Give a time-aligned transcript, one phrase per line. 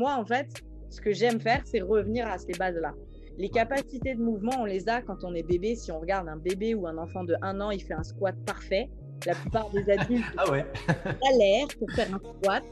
[0.00, 0.48] moi, en fait,
[0.88, 2.94] ce que j'aime faire, c'est revenir à ces bases-là.
[3.36, 5.76] Les capacités de mouvement, on les a quand on est bébé.
[5.76, 8.34] Si on regarde un bébé ou un enfant de 1 an, il fait un squat
[8.46, 8.88] parfait.
[9.26, 10.64] La plupart des adultes ah ouais.
[11.38, 12.64] l'air pour faire un squat.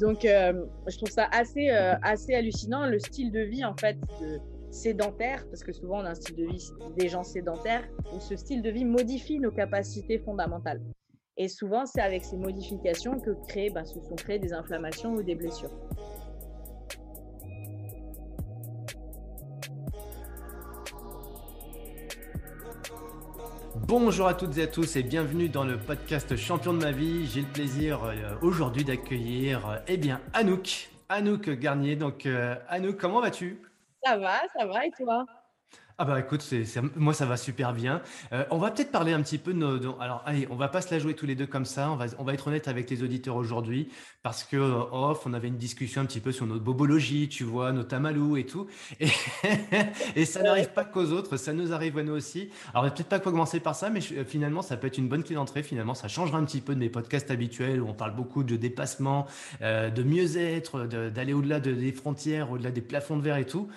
[0.00, 2.86] Donc, euh, je trouve ça assez, euh, assez hallucinant.
[2.86, 4.38] Le style de vie, en fait, de
[4.70, 7.84] sédentaire, parce que souvent on a un style de vie des gens sédentaires,
[8.14, 10.80] où ce style de vie modifie nos capacités fondamentales.
[11.36, 15.22] Et souvent, c'est avec ces modifications que créent, bah, se sont créées des inflammations ou
[15.22, 15.70] des blessures.
[23.76, 27.26] Bonjour à toutes et à tous et bienvenue dans le podcast Champion de ma vie.
[27.26, 31.96] J'ai le plaisir euh, aujourd'hui d'accueillir euh, eh bien Anouk, Anouk Garnier.
[31.96, 33.60] Donc euh, Anouk, comment vas-tu?
[34.04, 35.26] Ça va, ça va et toi?
[35.96, 36.64] Ah bah écoute, c'est,
[36.96, 38.02] moi ça va super bien.
[38.32, 40.80] Euh, on va peut-être parler un petit peu de nos, Alors allez, on va pas
[40.80, 41.88] se la jouer tous les deux comme ça.
[41.92, 43.88] On va, on va être honnête avec les auditeurs aujourd'hui
[44.24, 47.44] parce que euh, off, on avait une discussion un petit peu sur notre bobologie, tu
[47.44, 48.66] vois, nos tamalous et tout.
[48.98, 49.06] Et,
[50.16, 52.50] et ça n'arrive pas qu'aux autres, ça nous arrive à nous aussi.
[52.74, 55.62] Alors peut-être pas commencer par ça, mais finalement ça peut être une bonne clé d'entrée.
[55.62, 58.56] Finalement, ça changera un petit peu de mes podcasts habituels où on parle beaucoup de
[58.56, 59.26] dépassement,
[59.62, 63.68] euh, de mieux-être, d'aller au-delà de, des frontières, au-delà des plafonds de verre et tout.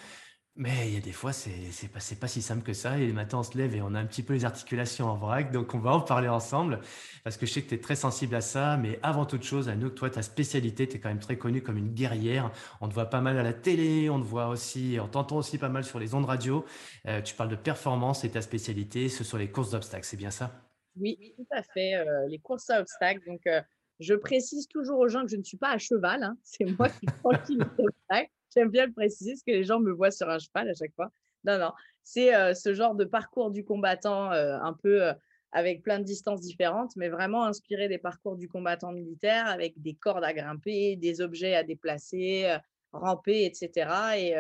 [0.60, 2.98] Mais il y a des fois, c'est n'est pas, si simple que ça.
[2.98, 5.16] Et le matin, on se lève et on a un petit peu les articulations en
[5.16, 5.52] vrac.
[5.52, 6.80] Donc, on va en parler ensemble
[7.24, 8.76] parce que je sais que tu es très sensible à ça.
[8.76, 11.78] Mais avant toute chose, Anouk, toi, ta spécialité, tu es quand même très connue comme
[11.78, 12.52] une guerrière.
[12.82, 15.60] On te voit pas mal à la télé, on te voit aussi, on t'entend aussi
[15.60, 16.66] pas mal sur les ondes radio.
[17.06, 20.06] Euh, tu parles de performance et ta spécialité, ce sont les courses d'obstacles.
[20.06, 20.52] C'est bien ça?
[21.00, 21.94] Oui, tout à fait.
[21.94, 23.22] Euh, les courses à obstacles.
[23.28, 23.62] Donc, euh,
[24.00, 26.24] je précise toujours aux gens que je ne suis pas à cheval.
[26.24, 26.36] Hein.
[26.42, 28.32] C'est moi qui prends les obstacles.
[28.58, 30.96] J'aime bien le préciser parce que les gens me voient sur un cheval à chaque
[30.96, 31.12] fois.
[31.44, 31.72] Non, non,
[32.04, 35.14] c'est euh, ce genre de parcours du combattant euh, un peu euh,
[35.52, 39.94] avec plein de distances différentes, mais vraiment inspiré des parcours du combattant militaire avec des
[39.94, 42.52] cordes à grimper, des objets à déplacer,
[42.92, 43.90] ramper, etc.
[44.18, 44.36] Et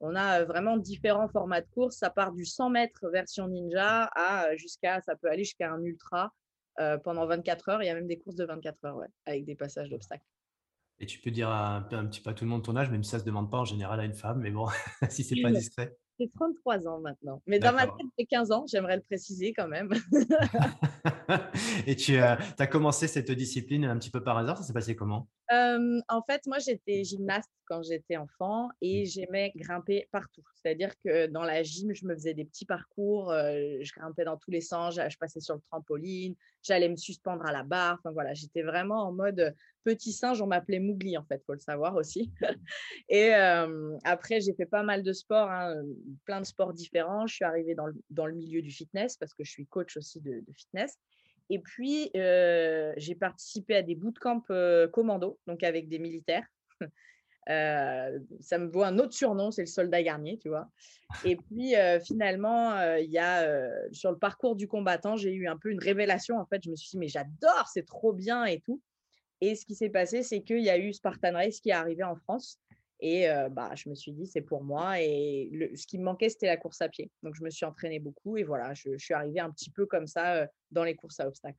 [0.00, 1.96] on a vraiment différents formats de course.
[1.96, 6.34] Ça part du 100 mètres version ninja à jusqu'à, ça peut aller jusqu'à un ultra
[7.04, 7.82] pendant 24 heures.
[7.82, 10.26] Il y a même des courses de 24 heures, ouais, avec des passages d'obstacles.
[11.02, 13.02] Et tu peux dire un, un, petit peu à tout le monde ton âge, même
[13.02, 14.66] si ça ne se demande pas en général à une femme, mais bon,
[15.08, 15.96] si c'est pas discret.
[16.18, 17.42] J'ai 33 ans maintenant.
[17.46, 19.90] Mais dans ma tête, j'ai 15 ans, j'aimerais le préciser quand même.
[21.86, 24.94] Et tu euh, as commencé cette discipline un petit peu par hasard, ça s'est passé
[24.94, 25.28] comment?
[25.50, 29.06] En fait, moi, j'étais gymnaste quand j'étais enfant et mmh.
[29.06, 30.42] j'aimais grimper partout.
[30.54, 34.50] C'est-à-dire que dans la gym, je me faisais des petits parcours, je grimpais dans tous
[34.50, 37.98] les sens, je passais sur le trampoline, j'allais me suspendre à la barre.
[37.98, 40.40] Enfin voilà, j'étais vraiment en mode petit singe.
[40.42, 42.32] On m'appelait Mougli en fait, faut le savoir aussi.
[43.08, 43.32] et
[44.04, 45.82] après, j'ai fait pas mal de sports, hein,
[46.24, 47.26] plein de sports différents.
[47.26, 49.96] Je suis arrivée dans le, dans le, milieu du fitness parce que je suis coach
[49.96, 50.98] aussi de, de fitness.
[51.50, 54.44] Et puis, j'ai participé à des bootcamps
[54.92, 56.46] commando, donc avec des militaires.
[57.46, 60.70] ça me vaut un autre surnom, c'est le soldat garnier, tu vois.
[61.24, 61.74] Et puis
[62.04, 66.38] finalement, il y a sur le parcours du combattant, j'ai eu un peu une révélation.
[66.38, 68.80] En fait, je me suis dit, mais j'adore, c'est trop bien et tout.
[69.40, 72.04] Et ce qui s'est passé, c'est qu'il y a eu Spartan Race qui est arrivé
[72.04, 72.60] en France.
[73.00, 75.00] Et bah, je me suis dit, c'est pour moi.
[75.00, 77.10] Et ce qui me manquait, c'était la course à pied.
[77.22, 78.36] Donc, je me suis entraînée beaucoup.
[78.36, 81.58] Et voilà, je, suis arrivée un petit peu comme ça dans les courses à obstacles.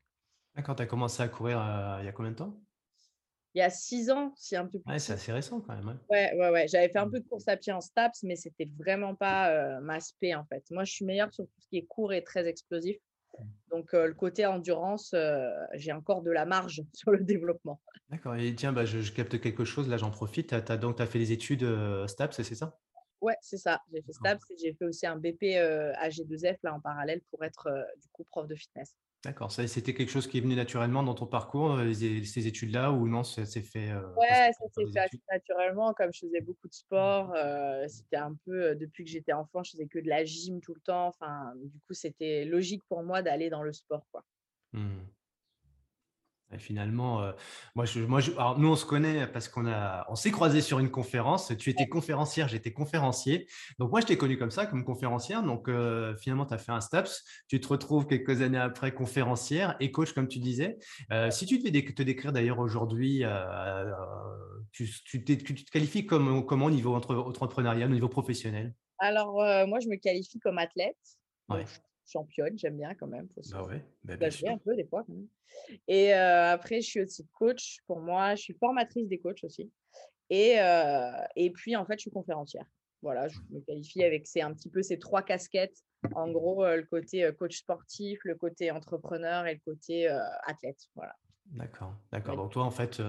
[0.55, 1.57] D'accord, tu as commencé à courir
[1.99, 2.61] il y a combien de temps?
[3.53, 4.89] Il y a six ans, c'est un peu plus.
[4.89, 5.99] Ouais, c'est assez récent quand même.
[6.09, 6.67] Ouais, ouais, ouais.
[6.69, 7.11] J'avais fait un mmh.
[7.11, 10.63] peu de course à pied en STAPS, mais c'était vraiment pas ma spé en fait.
[10.71, 12.97] Moi, je suis meilleure sur tout ce qui est court et très explosif.
[13.69, 15.15] Donc, le côté endurance,
[15.73, 17.79] j'ai encore de la marge sur le développement.
[18.09, 18.35] D'accord.
[18.35, 19.87] Et tiens, bah, je, capte quelque chose.
[19.87, 20.53] Là, j'en profite.
[20.53, 21.65] As, donc, tu as fait des études
[22.07, 22.77] STAPS, c'est ça?
[23.21, 23.81] Ouais, c'est ça.
[23.93, 27.69] J'ai fait STAPS et j'ai fait aussi un BP AG2F là en parallèle pour être
[28.01, 28.95] du coup prof de fitness.
[29.23, 32.91] D'accord, ça c'était quelque chose qui est venu naturellement dans ton parcours, euh, ces études-là,
[32.91, 36.41] ou non, ça s'est fait euh, Ouais, ça s'est fait assez naturellement, comme je faisais
[36.41, 37.31] beaucoup de sport.
[37.35, 40.73] Euh, c'était un peu, depuis que j'étais enfant, je faisais que de la gym tout
[40.73, 41.05] le temps.
[41.05, 44.07] Enfin, du coup, c'était logique pour moi d'aller dans le sport.
[44.11, 44.23] Quoi.
[44.73, 45.01] Mmh.
[46.53, 47.31] Et finalement, euh,
[47.75, 50.79] moi, je, moi alors nous, on se connaît parce qu'on a, on s'est croisés sur
[50.79, 51.53] une conférence.
[51.57, 53.47] Tu étais conférencière, j'étais conférencier.
[53.79, 55.43] Donc, moi, je t'ai connu comme ça, comme conférencière.
[55.43, 57.23] Donc, euh, finalement, tu as fait un STAPS.
[57.47, 60.77] Tu te retrouves quelques années après conférencière et coach, comme tu disais.
[61.11, 63.23] Euh, si tu devais te décrire d'ailleurs aujourd'hui,
[64.71, 68.73] tu, tu, te qualifies comme, comment au niveau entrepreneurial, au niveau professionnel?
[68.99, 69.33] Alors,
[69.67, 70.97] moi, je me qualifie comme athlète.
[71.49, 71.65] Ouais
[72.05, 73.27] championne, j'aime bien quand même.
[73.35, 75.05] Faut bah ouais, bah, un peu des fois.
[75.87, 78.35] Et après, je suis aussi coach pour moi.
[78.35, 79.71] Je suis formatrice des coachs aussi.
[80.29, 80.57] Et,
[81.35, 82.65] et puis, en fait, je suis conférencière.
[83.01, 85.77] Voilà, je me qualifie avec c'est un petit peu ces trois casquettes.
[86.13, 90.07] En gros, le côté coach sportif, le côté entrepreneur et le côté
[90.45, 90.79] athlète.
[90.95, 91.15] Voilà.
[91.45, 92.37] D'accord, d'accord.
[92.37, 93.01] Donc toi, en fait,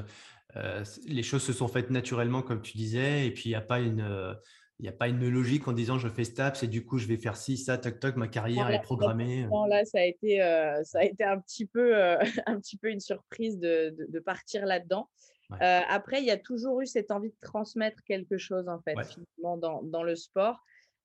[1.06, 3.80] les choses se sont faites naturellement comme tu disais et puis il y a pas
[3.80, 4.36] une,
[4.82, 7.06] il y a pas une logique en disant: «Je fais STAPS et du coup je
[7.06, 10.82] vais faire ci, ça, toc toc, ma carrière est programmée», là, ça a été, heu,
[10.84, 14.18] ça a été un petit peu, heu, un petit peu une surprise de de de
[14.20, 15.08] partir là-dedans.
[15.50, 18.80] Ouais, Heu, après, il y a toujours eu cette envie de transmettre quelque chose, en
[18.82, 20.60] fait, ouais, finalement, dans dans le sport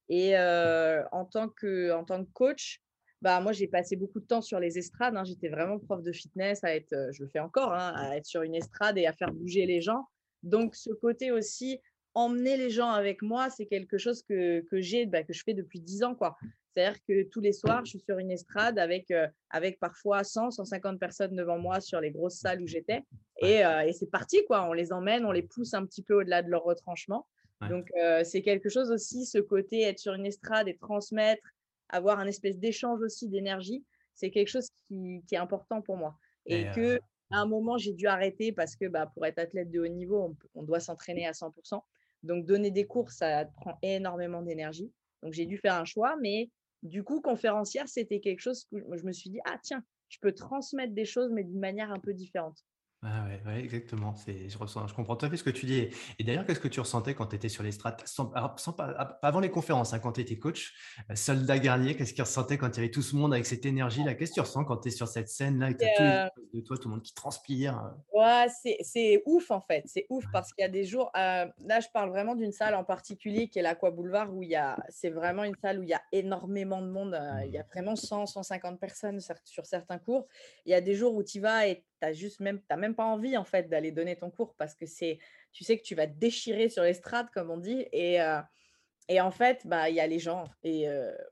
[0.09, 2.81] et en tant que en tant que coach,
[3.21, 5.23] bah, moi, j'ai passé beaucoup de temps sur les estrades, hein.
[5.25, 8.43] J'étais vraiment prof de fitness à être, je le fais encore, hein, à être sur
[8.43, 10.05] une estrade et à faire bouger les gens.
[10.43, 11.79] Donc ce côté aussi,
[12.17, 15.53] emmener les gens avec moi, c'est quelque chose que que j'ai, bah, que je fais
[15.53, 16.35] depuis 10 ans, quoi.
[16.75, 20.99] C'est-à-dire que tous les soirs, je suis sur une estrade avec, heu, avec parfois 100-150
[20.99, 23.03] personnes devant moi sur les grosses salles où j'étais
[23.41, 24.67] et, heu, et c'est parti, quoi.
[24.69, 27.27] On les emmène, on les pousse un petit peu au-delà de leur retranchement.
[27.61, 27.69] ouais.
[27.69, 31.43] Donc, heu, c'est quelque chose aussi, ce côté être sur une estrade et transmettre,
[31.89, 36.17] avoir un espèce d'échange aussi d'énergie, c'est quelque chose qui qui est important pour moi
[36.45, 36.97] Et et heu, qu'à
[37.31, 40.63] un moment, j'ai dû arrêter parce que, bah, pour être athlète de haut niveau, on
[40.63, 41.51] doit s'entraîner à 100
[42.23, 44.91] Donc donner des cours, ça prend énormément d'énergie.
[45.23, 46.49] Donc j'ai dû faire un choix, mais
[46.83, 50.33] du coup, conférencière, c'était quelque chose que je me suis dit: «Ah tiens, je peux
[50.33, 52.63] transmettre des choses, mais d'une manière un peu différente».
[53.09, 55.65] Ah ouais, ouais, exactement, c'est je ressens je comprends tout à fait ce que tu
[55.65, 58.05] dis et et d'ailleurs, qu'est-ce que tu ressentais quand tu étais sur les strates?
[58.07, 60.73] Sans alors sans pas a avant les conférences, hein, quand tu étais coach,
[61.11, 63.65] heu, soldat guerrier, qu'est-ce qu'ils ressentaient quand il y avait tout ce monde avec cette
[63.65, 64.15] énergie-là?
[64.15, 66.77] Qu'est-ce que tu ressens quand tu es sur cette scène-là et en face de toi,
[66.77, 68.01] tout le monde qui transpire, heu?
[68.13, 68.45] Ouais,
[68.81, 71.51] c'est ouf en fait, c'est ouf parce qu'il y a des jours, là
[71.81, 74.77] je parle vraiment d'une salle en particulier qui est l'Aqua Boulevard où il y a
[74.89, 77.67] c'est vraiment une salle où il y a énormément de monde, il y a Mmh.
[77.71, 80.25] vraiment 100-150 personnes cer sur certains cours.
[80.65, 82.95] Il y a des jours où tu vas et tu as juste même tu même
[82.95, 85.19] pas envie en fait d'aller donner ton cours parce que c'est
[85.51, 88.19] tu sais que tu vas te déchirer sur l'estrade comme on dit et
[89.09, 90.85] et en fait, bah, il y a les gens et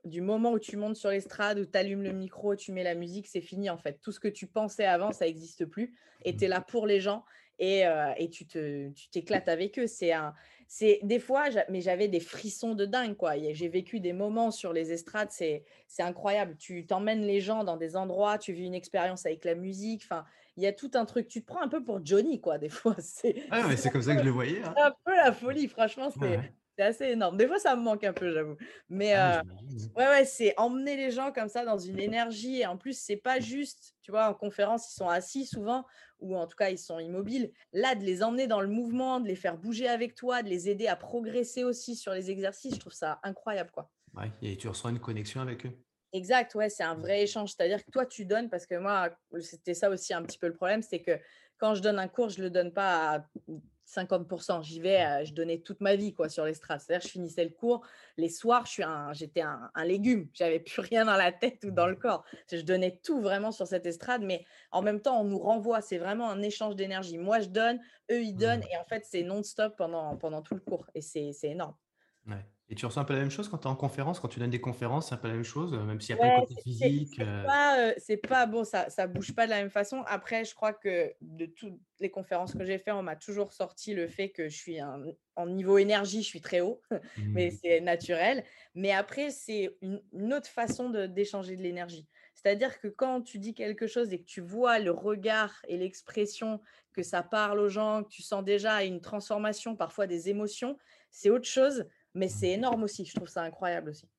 [0.04, 2.94] du moment où tu montes sur l'estrade, où tu allumes le micro, tu mets la
[2.94, 4.00] musique, c'est fini en fait.
[4.00, 7.00] Tout ce que tu pensais avant, ça n'existe plus et tu es là pour les
[7.00, 7.24] gens
[7.58, 7.84] et
[8.16, 9.86] et tu te tu t'éclates avec eux.
[9.86, 10.34] C'est un
[10.68, 13.34] c'est des fois, mais j'avais des frissons de dingue, quoi.
[13.38, 16.56] J'ai vécu des moments sur les estrades, c'est c'est incroyable.
[16.56, 20.24] Tu t'emmènes les gens dans des endroits, tu vis une expérience avec la musique, enfin,
[20.56, 21.28] il y a tout un truc.
[21.28, 22.96] Tu te prends un peu pour Johnny, quoi, des fois.
[23.00, 24.76] C'est Ouais, mais c'est c'est comme ça que je le voyais, hein.
[24.76, 26.56] c'est un peu la folie, franchement, Ouais, c'est ouais.
[26.78, 27.36] assez énorme.
[27.36, 28.56] Des fois, ça me manque un peu, j'avoue.
[28.88, 29.42] Mais Ah, ouais.
[29.96, 33.16] ouais, ouais, c'est emmener les gens comme ça dans une énergie et en plus, c'est
[33.16, 35.86] pas juste, tu vois, en conférence, ils sont assis souvent
[36.20, 37.52] ou en tout cas, ils sont immobiles.
[37.72, 40.68] Là, de les emmener dans le mouvement, de les faire bouger avec toi, de les
[40.70, 43.90] aider à progresser aussi sur les exercices, je trouve ça incroyable, quoi.
[44.14, 45.85] Ouais et tu ressens une connexion avec eux?
[46.16, 47.02] Exact, ouais, c'est un Mmh.
[47.02, 47.50] vrai échange.
[47.52, 49.10] C'est-à-dire que toi, tu donnes parce que moi,
[49.40, 51.18] c'était ça aussi un petit peu le problème, c'est que
[51.58, 53.26] quand je donne un cours, je le donne pas à
[53.84, 56.80] 50% J'y vais, heu, je donnais toute ma vie, quoi, sur l'estrade.
[56.80, 57.86] C'est-à-dire, je finissais le cours,
[58.16, 60.28] les soirs, je suis un j'étais un un légume.
[60.34, 62.24] J'avais plus rien dans la tête ou dans le corps.
[62.50, 65.80] Je donnais tout vraiment sur cette estrade, mais en même temps, on nous renvoie.
[65.82, 67.18] C'est vraiment un échange d'énergie.
[67.18, 67.80] Moi, je donne,
[68.10, 68.70] eux, ils donnent Mmh.
[68.72, 71.74] et en fait, c'est non-stop pendant pendant tout le cours et c'est c'est énorme.
[72.26, 74.20] Ouais et tu ressens un peu la même chose quand tu es en conférence?
[74.20, 76.18] Quand tu donnes des conférences, c'est un peu la même chose, heu, même s'il y
[76.18, 79.34] a pas le Ouais, côté physique, c'est pas, heu, c'est pas bon, ça ça bouge
[79.34, 80.02] pas de la même façon.
[80.06, 83.92] Après, je crois que de toutes les conférences que j'ai fait, on m'a toujours sorti
[83.94, 85.02] le fait que je suis un
[85.36, 86.80] en niveau énergie, je suis très haut,
[87.34, 87.56] mais Mmh.
[87.62, 88.44] c'est naturel.
[88.74, 92.08] Mais après, c'est une une autre façon de d'échanger de l'énergie.
[92.34, 96.60] C'est-à-dire que quand tu dis quelque chose et que tu vois le regard et l'expression,
[96.92, 100.78] que ça parle aux gens, que tu sens déjà une transformation, parfois des émotions,
[101.10, 101.86] c'est autre chose,
[102.16, 102.30] mais Mmh.
[102.30, 103.04] c'est énorme aussi.
[103.06, 104.10] Je trouve ça incroyable aussi.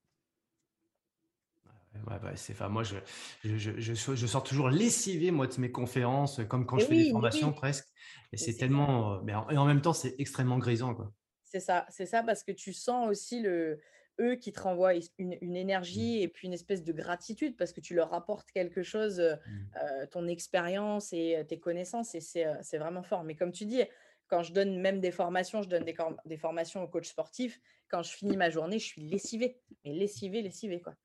[2.07, 2.97] Ouais, ouais, c'est enfin moi je
[3.43, 6.77] je je je so je sors toujours lessivé moi de mes conférences, heu, comme quand
[6.77, 7.87] je fais des formations oui, presque
[8.31, 11.11] et c'est tellement, heu, mais en et en même temps, c'est extrêmement grisant, quoi.
[11.45, 13.79] C'est ça, c'est ça parce que tu sens aussi le
[14.19, 15.55] eux qui te renvoient une une
[15.89, 16.07] Mmh.
[16.07, 19.35] énergie et puis une espèce de gratitude parce que tu leur apportes quelque chose, heu
[19.45, 19.77] Mmh.
[20.11, 23.23] ton expérience et tes connaissances et c'est, c'est vraiment fort.
[23.23, 23.83] Mais comme tu dis,
[24.27, 25.85] quand je donne même des formations, je donne
[26.25, 30.41] des formations aux coachs sportifs, quand je finis ma journée, je suis lessivée, mais lessivée,
[30.41, 30.95] lessivée, quoi.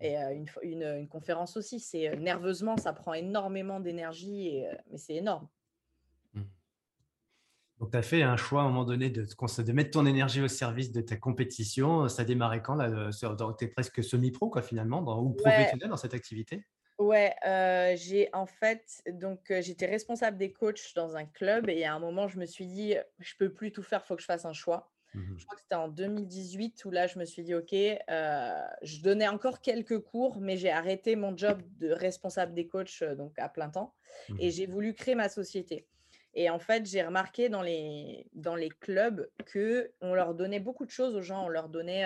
[0.00, 4.68] Et heu, une fois une, une conférence aussi, c'est, nerveusement, ça prend énormément d'énergie et
[4.90, 5.48] mais c'est énorme.
[6.34, 6.42] Mmh.
[7.80, 10.40] Donc tu as fait un choix à un moment donné de de mettre ton énergie
[10.42, 12.78] au service de ta compétition, ça a démarré quand
[13.58, 15.34] tu es presque semi-pro quoi finalement dans ou Ouais.
[15.34, 16.64] professionnel dans cette activité?
[17.00, 17.34] Ouais,
[17.96, 22.28] j'ai en fait donc j'étais responsable des coachs dans un club et à un moment,
[22.28, 24.92] je me suis dit: «Je peux plus tout faire, faut que je fasse un choix».
[25.14, 25.38] Mmh mh.
[25.38, 29.28] Je crois que c'était en 2018 où là, je me suis dit: «OK», je donnais
[29.28, 33.70] encore quelques cours, mais j'ai arrêté mon job de responsable des coachs, donc à plein
[33.70, 33.94] temps
[34.28, 34.40] Mmh.
[34.40, 35.88] et j'ai voulu créer ma société
[36.34, 40.90] et en fait, j'ai remarqué dans les dans les clubs qu'on leur donnait beaucoup de
[40.90, 41.46] choses aux gens.
[41.46, 42.04] On leur donnait,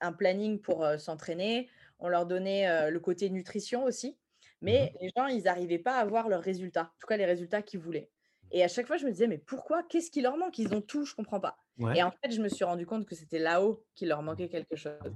[0.00, 1.68] un planning pour, s'entraîner,
[1.98, 4.18] on leur donnait, heu, le côté nutrition aussi
[4.60, 7.62] mais les gens, ils n'arrivaient pas à avoir leurs résultats, en tout cas les résultats
[7.62, 8.10] qu'ils voulaient.
[8.50, 9.82] Et à chaque fois, je me disais, mais pourquoi?
[9.82, 10.58] Qu'est-ce qui leur manque?
[10.58, 11.58] Ils ont tout, je ne comprends pas.
[11.94, 14.74] Et en fait, je me suis rendu compte que c'était là-haut qu'il leur manquait quelque
[14.74, 15.14] chose.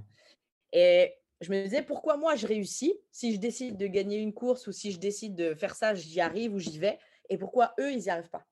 [0.71, 2.93] Et je me disais, pourquoi moi, je réussis?
[3.11, 6.21] Si je décide de gagner une course ou si je décide de faire ça, j'y
[6.21, 6.99] arrive ou j'y vais,
[7.29, 8.45] et pourquoi eux, ils n'y arrivent pas?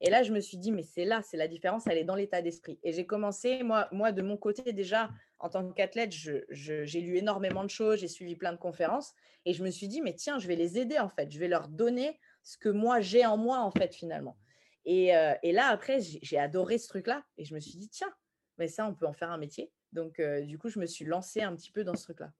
[0.00, 2.16] Et là, je me suis dit, mais c'est là, c'est la différence, elle est dans
[2.16, 2.78] l'état d'esprit.
[2.82, 5.08] Et j'ai commencé, moi, moi, de mon côté, déjà,
[5.44, 9.12] en tant qu'athlète, j'ai lu énormément de choses, j'ai suivi plein de conférences.
[9.44, 11.30] Et je me suis dit, mais tiens, je vais les aider, en fait.
[11.30, 14.38] Je vais leur donner ce que moi, j'ai en moi, en fait, finalement.
[14.86, 17.26] Et, euh, là, après, j'ai adoré ce truc-là.
[17.36, 18.10] Et je me suis dit, tiens,
[18.56, 19.70] mais ça, on peut en faire un métier.
[19.92, 22.32] Donc, euh, du coup, je me suis lancée un petit peu dans ce truc-là.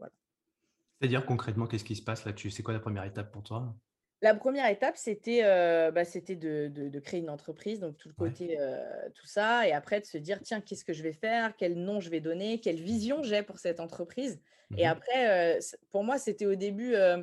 [0.99, 3.77] C'est-à-dire, concrètement, qu'est-ce qui se passe là-dessus C'est quoi la première étape pour toi?
[4.25, 8.81] La première étape, c'était euh, bah, de, créer une entreprise, donc tout le côté, euh,
[9.14, 12.00] tout ça, et après de se dire, tiens, qu'est-ce que je vais faire, quel nom
[12.00, 14.40] je vais donner, quelle vision j'ai pour cette entreprise?
[14.78, 15.61] Et mmh après, euh,
[15.93, 17.23] pour moi, c'était au début, je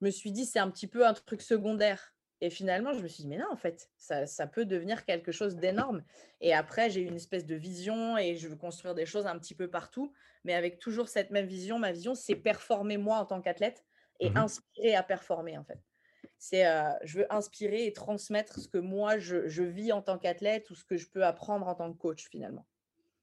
[0.00, 2.14] me suis dit, c'est un petit peu un truc secondaire.
[2.40, 5.30] Et finalement, je me suis dit, mais non, en fait, ça, ça peut devenir quelque
[5.30, 6.02] chose d'énorme.
[6.40, 9.38] Et après, j'ai eu une espèce de vision et je veux construire des choses un
[9.38, 11.78] petit peu partout, mais avec toujours cette même vision.
[11.78, 13.84] Ma vision, c'est performer moi en tant qu'athlète
[14.18, 15.78] et mmh inspirer à performer, en fait.
[16.42, 16.64] C'est,
[17.04, 20.84] je veux inspirer et transmettre ce que moi, je, vis en tant qu'athlète ou ce
[20.84, 22.66] que je peux apprendre en tant que coach finalement.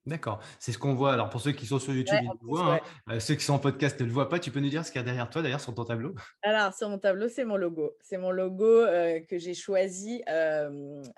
[0.06, 1.12] D'accord, c'est ce qu'on voit.
[1.12, 2.80] Alors pour ceux qui sont sur YouTube, ils le voient.
[3.08, 3.20] Hein.
[3.20, 4.40] ceux qui sont en podcast ne le voient pas.
[4.40, 6.16] Tu peux nous dire ce qu'il y a derrière toi, d'ailleurs, sur ton tableau?
[6.44, 7.92] Alors sur mon tableau, c'est mon logo.
[8.02, 8.86] C'est mon logo
[9.28, 10.22] que j'ai choisi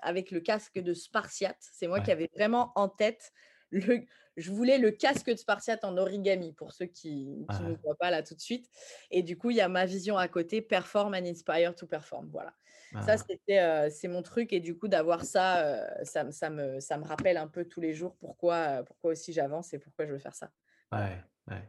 [0.00, 1.58] avec le casque de Spartiate.
[1.60, 3.30] C'est moi qui avais vraiment en tête
[3.70, 4.00] le,
[4.40, 7.60] je voulais le casque de Spartiate en origami pour ceux qui, ne ah.
[7.84, 8.68] voient pas là tout de suite.
[9.10, 12.28] Et du coup, il y a ma vision à côté, perform and inspire to perform.
[12.32, 12.52] Voilà.
[12.92, 13.16] Ça, ah.
[13.18, 14.52] c'était, euh, c'est mon truc.
[14.52, 17.80] Et du coup, d'avoir ça, euh, ça, ça, me, ça me rappelle un peu tous
[17.80, 20.50] les jours pourquoi, euh, pourquoi aussi j'avance et pourquoi je veux faire ça.
[20.92, 21.16] Ouais,
[21.48, 21.62] ouais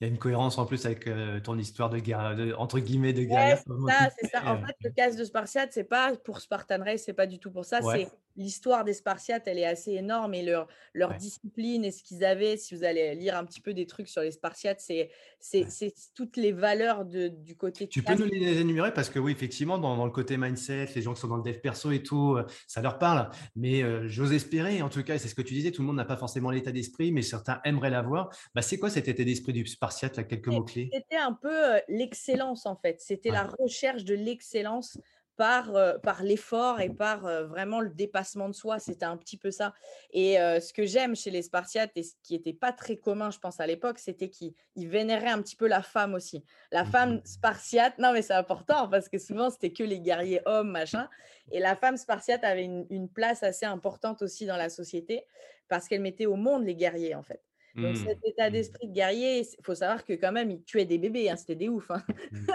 [0.00, 1.10] il y a une cohérence en plus avec
[1.42, 3.58] ton histoire de guerre, entre guillemets, de guerre.
[3.58, 4.46] c'est ça, c'est ça.
[4.46, 7.50] En fait, le casque de Spartiate, c'est pas pour Spartan Race, c'est pas du tout
[7.50, 7.80] pour ça.
[7.82, 12.24] C'est l'histoire des Spartiates, elle est assez énorme et leur, leur discipline et ce qu'ils
[12.24, 12.56] avaient.
[12.56, 16.36] Si vous allez lire un petit peu des trucs sur les Spartiates, c'est c'est toutes
[16.36, 17.86] les valeurs de, du côté.
[17.88, 18.92] Tu peux nous les énumérer?
[18.92, 21.42] Parce que oui, effectivement, dans, dans, le côté mindset, les gens qui sont dans le
[21.42, 23.30] dev perso et tout, ça leur parle.
[23.54, 26.04] Mais j'ose espérer, en tout cas, c'est ce que tu disais, tout le monde n'a
[26.04, 28.30] pas forcément l'état d'esprit, mais certains aimeraient l'avoir.
[28.54, 30.90] Bah, c'est quoi cet état d'esprit du Spartiate quelques mots-clés?
[30.92, 33.00] C'était un peu l'excellence, en fait.
[33.00, 34.98] C'était la recherche de l'excellence
[35.38, 38.78] par, par l'effort et par vraiment le dépassement de soi.
[38.78, 39.72] C'était un petit peu ça.
[40.10, 43.38] Et ce que j'aime chez les Spartiates, et ce qui n'était pas très commun, je
[43.38, 46.44] pense, à l'époque, c'était qu'ils vénéraient un petit peu la femme aussi.
[46.72, 50.40] La mmh femme spartiate, non mais c'est important, parce que souvent, c'était que les guerriers
[50.44, 51.08] hommes, machin.
[51.52, 55.24] Et la femme spartiate avait une, une place assez importante aussi dans la société,
[55.68, 57.47] parce qu'elle mettait au monde les guerriers, en fait.
[57.74, 58.06] Donc mmh.
[58.06, 58.52] cet état mmh.
[58.52, 61.54] d'esprit de guerrier, il faut savoir que quand même, il tuait des bébés, hein, c'était
[61.54, 61.90] des ouf.
[61.90, 62.02] Hein.
[62.32, 62.46] Mmh.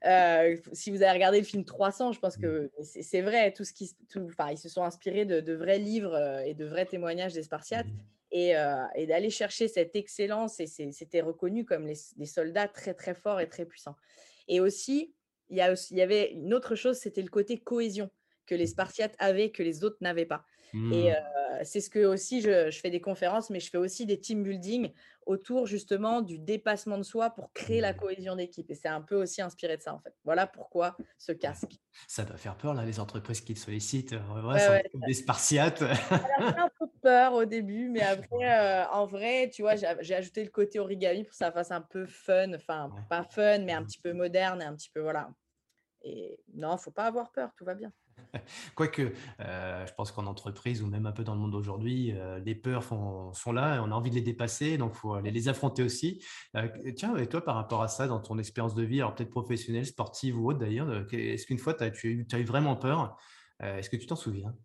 [0.05, 3.73] Euh, si vous avez regardé le film 300, je pense que c'est vrai, tout ce
[3.73, 7.85] qui, ils se sont inspirés de, vrais livres euh, et de vrais témoignages des Spartiates.
[8.33, 13.41] Euh, et, d'aller chercher cette excellence, et c'était reconnu comme des soldats très très forts
[13.41, 13.95] et très puissants.
[14.47, 15.13] Et aussi,
[15.49, 18.09] il y, a il y avait une autre chose, c'était le côté cohésion
[18.45, 20.45] que les Spartiates avaient, que les autres n'avaient pas.
[20.73, 21.11] Et
[21.63, 24.91] c'est ce que aussi je, fais des conférences, mais je fais aussi des team building
[25.25, 27.97] autour justement du dépassement de soi pour créer la mmh.
[27.97, 28.69] cohésion d'équipe.
[28.71, 30.13] Et c'est un peu aussi inspiré de ça en fait.
[30.23, 31.73] Voilà pourquoi ce casque.
[32.07, 34.15] Ça doit faire peur là, les entreprises qui te sollicitent.
[34.43, 35.79] Ouais, des Spartiates.
[35.79, 40.43] Ça fait un peu peur au début, mais après, en vrai, tu vois, j'ai ajouté
[40.43, 43.83] le côté origami pour que ça fasse un peu fun, enfin pas fun, mais un
[43.83, 45.29] petit peu moderne et un petit peu voilà.
[46.01, 47.91] Et non, faut pas avoir peur, tout va bien.
[48.75, 52.39] Quoique, euh, je pense qu'en entreprise ou même un peu dans le monde d'aujourd'hui, euh,
[52.39, 55.31] les peurs sont là et on a envie de les dépasser, donc il faut aller
[55.31, 56.23] les affronter aussi.
[56.55, 59.29] Euh, tiens, et toi, par rapport à ça, dans ton expérience de vie, alors peut-être
[59.29, 63.17] professionnelle, sportive ou autre d'ailleurs, est-ce qu'une fois, tu as, eu, as eu vraiment peur
[63.59, 64.55] Est-ce que tu t'en souviens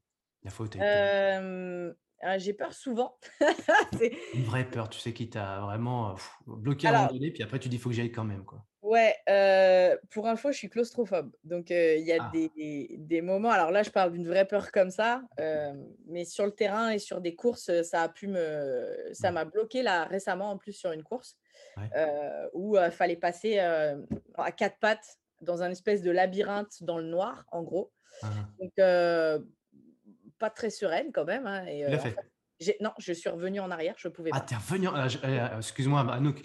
[0.42, 1.94] La fois où
[2.26, 3.18] ah, j'ai peur souvent.
[4.34, 6.14] Une vraie peur, tu sais, qui t'a vraiment
[6.46, 8.44] bloqué à un moment donné, puis après tu dis, il faut que j'aille quand même.
[8.44, 8.64] Quoi.
[8.80, 9.14] Ouais,
[10.14, 11.32] pour info, je suis claustrophobe.
[11.42, 12.30] Donc, il y a ah.
[12.32, 13.50] des, des, moments.
[13.50, 15.22] Alors là, je parle d'une vraie peur comme ça,
[16.06, 19.10] mais sur le terrain et sur des courses, ça a pu me.
[19.12, 21.36] Ça m'a bloqué là récemment, en plus, sur une course
[22.54, 27.44] où il fallait passer à quatre pattes dans un espèce de labyrinthe dans le noir,
[27.50, 27.92] en gros.
[28.22, 28.28] Ah.
[28.60, 28.72] Donc,
[30.38, 31.46] pas très sereine quand même.
[31.46, 31.86] Hein, et,
[32.80, 34.46] non, je suis revenue en arrière, je pouvais ah, pas.
[34.50, 36.40] Ah, es revenu euh, Excuse-moi, Anouk,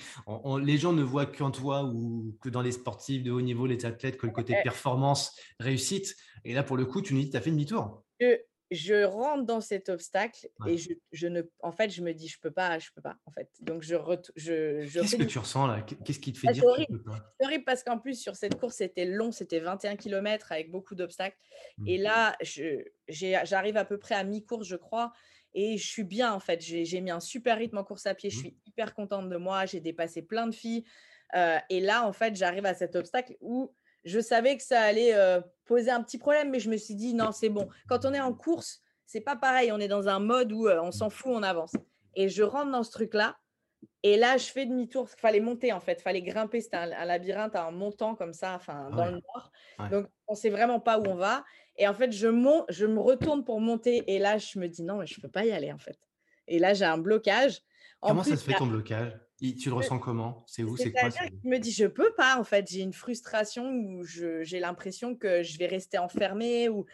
[0.64, 3.86] les gens ne voient qu'en toi ou que dans les sportifs de haut niveau, les
[3.86, 6.16] athlètes, que le côté performance, réussite.
[6.46, 8.04] Et là, pour le coup, tu nous dis, tu as fait demi-tour.
[8.72, 12.40] je rentre dans cet obstacle et je, je, ne, en fait, je me dis, je
[12.40, 13.50] peux pas, je peux pas, en fait.
[13.62, 13.96] Donc, je,
[14.36, 15.82] je, je Qu'est-ce que tu ressens là?
[15.82, 17.34] Qu'est-ce qui te fait ah, dire que tu peux pas?
[17.40, 20.96] C'est horrible parce qu'en plus, sur cette course, c'était long, c'était 21 km avec beaucoup
[20.96, 21.38] d'obstacles.
[21.86, 22.02] Et mmh.
[22.02, 22.38] là,
[23.08, 25.12] j'arrive à peu près à mi-course, je crois,
[25.54, 26.62] et je suis bien, en fait.
[26.62, 28.40] J'ai mis un super rythme en course à pied, je mmh.
[28.40, 30.86] suis hyper contente de moi, j'ai dépassé plein de filles.
[31.36, 35.14] Euh, et là, en fait, j'arrive à cet obstacle où je savais que ça allait
[35.14, 37.68] euh, poser un petit problème, mais je me suis dit non, c'est bon.
[37.88, 39.72] Quand on est en course, c'est pas pareil.
[39.72, 41.74] On est dans un mode où euh, on s'en fout, on avance.
[42.16, 43.38] Et je rentre dans ce truc-là.
[44.04, 45.08] Et là, je fais demi-tour.
[45.16, 46.62] Il fallait monter en fait, il fallait grimper.
[46.62, 49.52] C'était un, labyrinthe en montant comme ça, enfin dans le noir.
[49.92, 51.44] Donc on sait vraiment pas où on va.
[51.80, 54.04] Et en fait, je monte, je me retourne pour monter.
[54.08, 55.98] Et là, je me dis non, mais je peux pas y aller en fait.
[56.48, 57.62] Et là, j'ai un blocage.
[58.02, 59.18] Comment ça se fait ton blocage?
[59.40, 60.44] Tu le ressens comment?
[60.48, 60.76] C'est où?
[60.76, 62.68] C'est quoi Je me dis, je peux pas, en fait.
[62.70, 66.86] J'ai une frustration où j'ai l'impression que je vais rester enfermée ou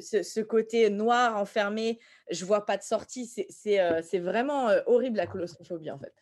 [0.00, 3.26] ce, côté noir enfermé, je vois pas de sortie.
[3.26, 6.12] C'est euh, vraiment euh, horrible la claustrophobie, en fait.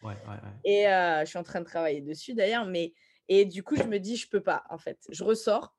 [0.65, 2.93] et euh, je suis en train de travailler dessus d'ailleurs, mais
[3.29, 4.99] et du coup, je me dis, je peux pas, en fait.
[5.09, 5.75] Je ressors.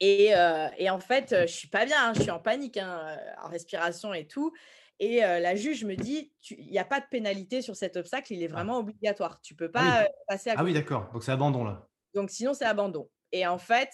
[0.00, 0.32] Et,
[0.78, 4.14] et en fait, je suis pas bien, hein, je suis en panique, hein, en respiration
[4.14, 4.52] et tout.
[5.00, 8.42] Et la juge me dit, il n'y a pas de pénalité sur cet obstacle, il
[8.42, 8.52] est ah.
[8.52, 9.40] vraiment obligatoire.
[9.40, 10.54] Tu ne peux ah pas passer à.
[10.58, 11.10] Ah oui, d'accord.
[11.12, 11.88] Donc c'est abandon là.
[12.14, 13.08] Donc sinon, c'est abandon.
[13.32, 13.90] Et en fait,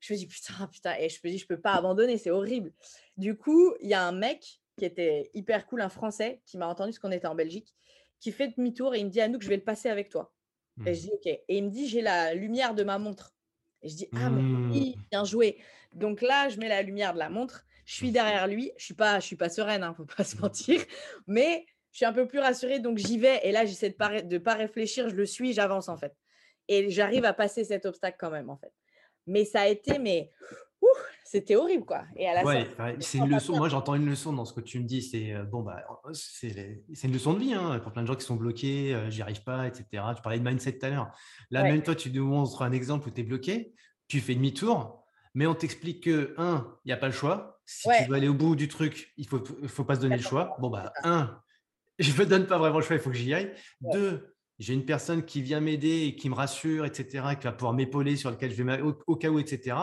[0.00, 0.94] je me dis, putain, putain.
[0.98, 2.72] Et je me dis, je ne peux pas abandonner, c'est horrible.
[3.16, 6.66] Du coup, il y a un mec qui était hyper cool, un Français, qui m'a
[6.66, 7.74] entendu ce qu'on était en Belgique,
[8.20, 10.32] qui fait demi-tour et il me dit, Anouk, je vais le passer avec toi.
[10.84, 11.02] Et je mmh.
[11.02, 11.26] dis, OK.
[11.26, 13.34] Et il me dit, j'ai la lumière de ma montre.
[13.86, 14.94] Et je dis, ah, mais mmh.
[15.10, 15.58] bien joué.
[15.92, 18.72] Donc là, je mets la lumière de la montre je suis derrière lui.
[18.76, 20.82] Je suis pas, je suis pas sereine, ne hein, faut pas se mentir,
[21.26, 23.40] mais je suis un peu plus rassurée, donc j'y vais.
[23.44, 26.14] Et là, j'essaie de ne pas réfléchir, je le suis, j'avance en fait.
[26.68, 28.72] Et j'arrive à passer cet obstacle quand même en fait.
[29.26, 30.30] Mais ça a été, mais
[31.26, 32.04] c'était horrible quoi.
[32.14, 32.68] Et à la ouais,
[33.00, 33.56] c'est une leçon.
[33.56, 35.02] Moi, j'entends une leçon dans ce que tu me dis.
[35.02, 38.24] C'est euh, bon, bah, c'est une leçon de vie hein, pour plein de gens qui
[38.24, 39.84] sont bloqués, euh, j'y arrive pas, etc.
[39.90, 41.10] Tu parlais de mindset tout à l'heure.
[41.50, 43.74] Là, même toi, tu nous montres un exemple où tu es bloqué,
[44.06, 45.04] tu fais demi-tour,
[45.34, 47.60] mais on t'explique que, un, il n'y a pas le choix.
[47.64, 50.16] Si tu veux aller au bout du truc, il ne faut, faut pas se donner
[50.16, 50.56] le choix.
[50.60, 51.40] Bon, bah, un,
[51.98, 53.52] je ne me donne pas vraiment le choix, il faut que j'y aille.
[53.80, 57.74] Deux, j'ai une personne qui vient m'aider et qui me rassure, etc., qui va pouvoir
[57.74, 59.76] m'épauler sur lequel je vais au, cas où, etc.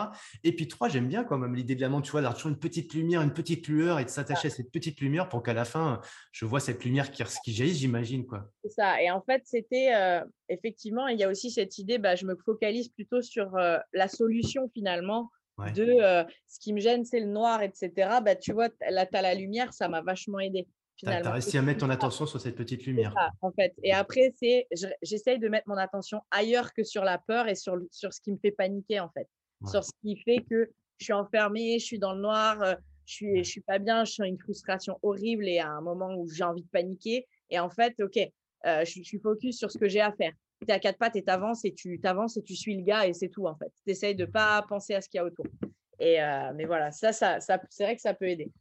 [0.43, 2.52] Et puis trois, j'aime bien quand même l'idée de la montre, tu vois, d'avoir toujours
[2.52, 5.54] une petite lumière, une petite lueur et de s'attacher à cette petite lumière pour qu'à
[5.54, 8.26] la fin, je vois cette lumière qui, qui jaillit, j'imagine.
[8.26, 8.50] quoi.
[8.63, 9.02] C'est ça.
[9.02, 12.36] Et en fait, c'était euh, effectivement, il y a aussi cette idée, bah, je me
[12.36, 15.30] focalise plutôt sur euh, la solution finalement
[15.76, 17.91] de ce qui me gêne, c'est le noir, etc.
[18.26, 20.67] Bah, tu vois, là, tu as la lumière, ça m'a vachement aidé.
[20.95, 23.13] Tu as, réussi à mettre ton attention sur cette petite lumière.
[23.41, 23.73] en fait.
[23.84, 24.67] Et après, c'est
[25.01, 28.32] j'essaye de mettre mon attention ailleurs que sur la peur et sur, sur ce qui
[28.32, 29.27] me fait paniquer, en fait.
[29.65, 33.43] Sur ce qui fait que je suis enfermée, je suis dans le noir, je suis,
[33.43, 36.43] je suis pas bien, je sens une frustration horrible et à un moment où j'ai
[36.43, 37.27] envie de paniquer.
[37.49, 38.19] Et en fait, OK,
[38.65, 40.34] je, je suis focus sur ce que j'ai à faire
[40.65, 42.84] tu es à quatre pattes et tu avances et tu t'avances et tu suis le
[42.84, 43.71] gars et c'est tout en fait.
[43.86, 45.45] Tu essayes de pas penser à ce qu'il y a autour.
[45.99, 48.51] Et euh, mais voilà, ça, ça, ça c'est vrai que ça peut aider.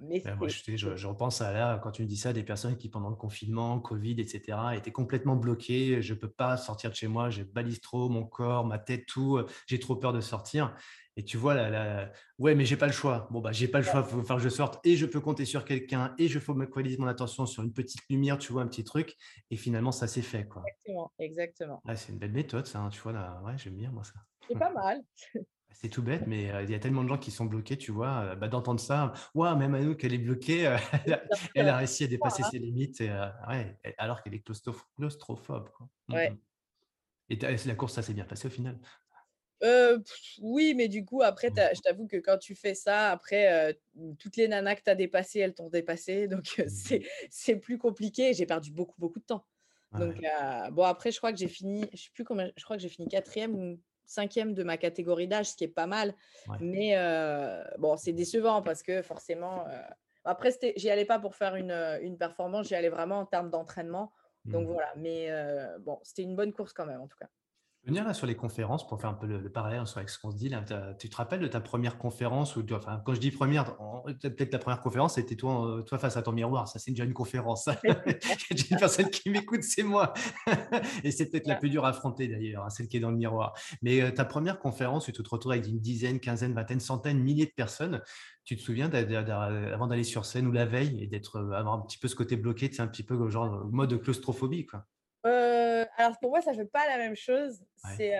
[0.00, 2.88] Mais moi, je, je, repense à là, quand tu me dis ça, des personnes qui,
[2.88, 6.02] pendant le confinement, Covid, etc., étaient complètement bloquées.
[6.02, 9.06] Je ne peux pas sortir de chez moi, j'ai balise trop mon corps, ma tête,
[9.06, 9.40] tout.
[9.66, 10.74] J'ai trop peur de sortir.
[11.16, 13.26] Et tu vois, là, ouais, mais j'ai pas le choix.
[13.32, 15.20] Bon, bah, j'ai pas le choix, il faut faire que je sorte et je peux
[15.20, 18.68] compter sur quelqu'un et je focaliser mon attention sur une petite lumière, tu vois, un
[18.68, 19.16] petit truc.
[19.50, 20.46] Et finalement, ça s'est fait.
[20.46, 20.62] Quoi.
[20.64, 21.82] Exactement, exactement.
[21.96, 22.78] c'est une belle méthode, ça.
[22.78, 24.12] Hein, tu vois, là, ouais, j'aime bien, moi, ça.
[24.48, 25.02] C'est pas mal.
[25.70, 28.34] C'est tout bête, mais il y a tellement de gens qui sont bloqués, tu vois,
[28.34, 29.12] bah, d'entendre ça.
[29.34, 30.76] Ouais, même à nous qu'elle est bloquée,
[31.54, 35.70] elle, a, réussi à dépasser ses limites, ouais, alors qu'elle est claustrophobe.
[35.70, 35.88] Quoi.
[36.08, 36.32] Mmh ouais.
[37.30, 38.78] Et la course, ça s'est bien passé au final?
[40.40, 41.76] Oui, mais du coup, après, mmh.
[41.76, 43.78] je t'avoue que quand tu fais ça, après,
[44.18, 46.28] toutes les nanas que tu as dépassées, elles t'ont dépassé.
[46.28, 47.00] Donc, mmh.
[47.30, 48.34] c'est plus compliqué.
[48.34, 49.44] J'ai perdu beaucoup, beaucoup de temps.
[49.92, 50.22] Donc,
[50.72, 52.88] bon, après, je crois que j'ai fini, je sais plus combien, je crois que j'ai
[52.88, 56.14] fini quatrième ou cinquième de ma catégorie d'âge, ce qui est pas mal.
[56.60, 56.96] Mais
[57.78, 59.64] bon, c'est décevant parce que forcément,
[60.24, 64.12] après, j'y allais pas pour faire une, une performance, j'y allais vraiment en termes d'entraînement.
[64.44, 64.72] Donc mmh.
[64.72, 65.30] voilà, mais
[65.80, 67.28] bon, c'était une bonne course quand même, en tout cas
[67.88, 70.36] venir là sur les conférences pour faire un peu le, parallèle avec ce qu'on se
[70.36, 70.62] dit là.
[70.98, 73.76] Tu te rappelles de ta première conférence ou enfin, quand je dis première,
[74.22, 76.68] peut-être la première conférence, c'était toi, euh, toi face à ton miroir.
[76.68, 77.68] Ça, c'est déjà une conférence.
[78.50, 80.12] J'ai une personne qui m'écoute, c'est moi.
[81.04, 83.16] Et c'est peut-être la plus dure à affronter d'ailleurs, hein, celle qui est dans le
[83.16, 83.54] miroir.
[83.82, 87.18] Mais euh, ta première conférence, où tu te retrouves avec une dizaine, quinzaine, vingtaine, centaine,
[87.18, 88.02] milliers de personnes.
[88.44, 91.80] Tu te souviens avant d'aller sur scène ou la veille et d'être euh, avoir un
[91.80, 94.86] petit peu ce côté bloqué, c'est un petit peu genre mode claustrophobie quoi?
[95.96, 97.60] Alors pour moi, ça ne fait pas la même chose.
[97.96, 98.14] C'est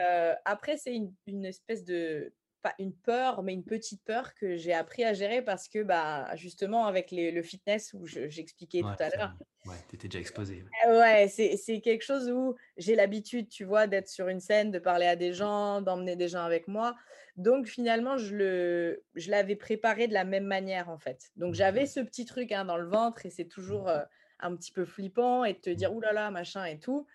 [0.44, 0.94] après, c'est
[1.26, 5.42] une, espèce de pas une peur, mais une petite peur que j'ai appris à gérer
[5.42, 9.34] parce que bah, justement avec le fitness où j'expliquais tout à l'heure.
[9.66, 10.64] Ouais, tu étais déjà exposé.
[10.88, 15.06] Ouais, c'est quelque chose où j'ai l'habitude, tu vois, d'être sur une scène, de parler
[15.06, 16.94] à des gens, d'emmener des gens avec moi.
[17.36, 21.30] Donc finalement, je le, je l'avais préparé de la même manière en fait.
[21.36, 24.02] Donc j'avais ce petit truc hein, dans le ventre et c'est toujours euh,
[24.40, 27.06] un petit peu flippant et de te dire oulala machin et tout.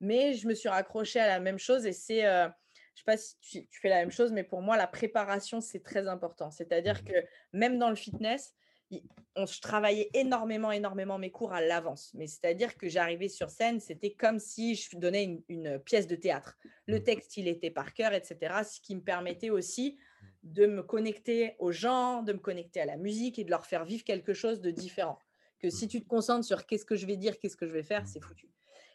[0.00, 2.48] Mais je me suis raccrochée à la même chose et c'est euh,
[2.94, 5.82] je sais pas si tu, fais la même chose, mais pour moi, la préparation, c'est
[5.82, 6.50] très important.
[6.50, 7.14] C'est-à-dire mmh que
[7.52, 8.54] même dans le fitness,
[9.36, 12.10] on, je travaillais énormément, énormément mes cours à l'avance.
[12.14, 16.58] Mais c'est-à-dire que j'arrivais sur scène, c'était comme si je donnais une, pièce de théâtre.
[16.86, 17.04] Le mmh.
[17.04, 18.36] texte, il était par cœur, etc.
[18.68, 19.98] Ce qui me permettait aussi
[20.42, 23.84] de me connecter aux gens, de me connecter à la musique et de leur faire
[23.84, 25.18] vivre quelque chose de différent.
[25.60, 25.88] Que si mmh.
[25.88, 28.22] tu te concentres sur qu'est-ce que je vais dire, qu'est-ce que je vais faire, c'est
[28.22, 28.48] foutu.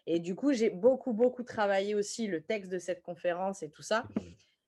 [0.08, 3.82] Et du coup, j'ai beaucoup, beaucoup travaillé aussi le texte de cette conférence et tout
[3.82, 4.06] ça.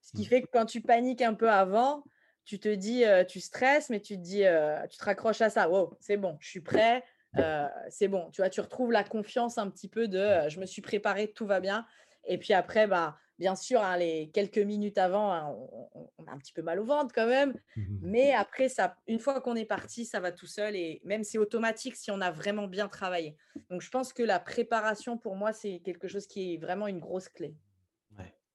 [0.01, 0.25] Ce qui mmh.
[0.25, 2.03] fait que quand tu paniques un peu avant,
[2.47, 5.49] tu te dis, euh, tu stresses, mais tu te dis, euh, tu te raccroches à
[5.49, 5.69] ça.
[5.69, 7.03] Wow, c'est bon, je suis prêt,
[7.37, 8.29] euh, c'est bon.
[8.31, 11.45] Tu vois, tu retrouves la confiance un petit peu de, je me suis préparé, tout
[11.45, 11.85] va bien.
[12.25, 15.55] Et puis après, bah, bien sûr, hein, les quelques minutes avant, hein,
[15.93, 17.53] on, a un petit peu mal au ventre quand même.
[17.75, 20.75] Mmh mais après, ça, une fois qu'on est parti, ça va tout seul.
[20.75, 23.35] Et même c'est automatique si on a vraiment bien travaillé.
[23.69, 26.99] Donc, je pense que la préparation, pour moi, c'est quelque chose qui est vraiment une
[26.99, 27.55] grosse clé.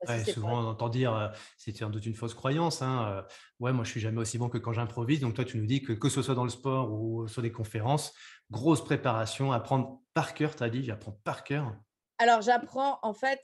[0.09, 0.25] Ouais.
[0.25, 2.83] souvent, on entend dire, c'est sans doute une fausse croyance.
[2.83, 3.25] Hein,
[3.61, 5.21] ouais, moi, je suis jamais aussi bon que quand j'improvise.
[5.21, 7.53] Donc, toi, tu nous dis que que ce soit dans le sport ou sur des
[7.53, 8.13] conférences,
[8.51, 11.77] grosse préparation, apprendre par cœur, tu as dit, j'apprends par cœur.
[12.19, 13.41] Alors, j'apprends, en fait,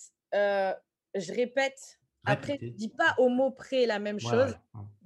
[1.14, 1.98] je répète.
[2.24, 4.54] Après, je ne dis pas au mot près la même chose,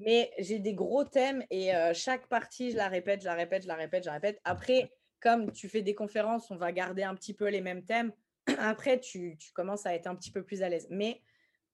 [0.00, 3.68] mais j'ai des gros thèmes et chaque partie, je la répète, je la répète, je
[3.68, 4.40] la répète, je la répète.
[4.44, 8.12] Après, comme tu fais des conférences, on va garder un petit peu les mêmes thèmes.
[8.58, 10.88] Après, tu, tu commences à être un petit peu plus à l'aise.
[10.90, 11.22] Mais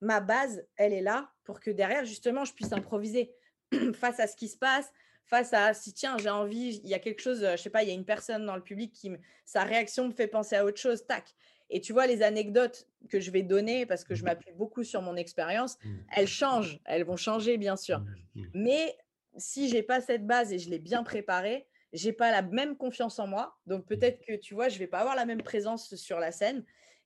[0.01, 3.35] ma base, elle est là pour que derrière, justement, je puisse improviser
[3.95, 4.93] face à ce qui se passe,
[5.25, 7.89] face à si tiens, j'ai envie, il y a quelque chose, je sais pas, il
[7.89, 9.13] y a une personne dans le public qui,
[9.45, 11.35] sa réaction me fait penser à autre chose, tac.
[11.71, 14.85] Et tu vois, les anecdotes que je vais donner, parce que je mmh m'appuie beaucoup
[14.85, 15.97] sur mon expérience, mmh.
[16.17, 18.01] elles changent, elles vont changer, bien sûr.
[18.35, 18.97] Mmh, Mais
[19.37, 23.19] si j'ai pas cette base et je l'ai bien préparée, j'ai pas la même confiance
[23.19, 23.57] en moi.
[23.67, 26.65] Donc peut-être que tu vois, je vais pas avoir la même présence sur la scène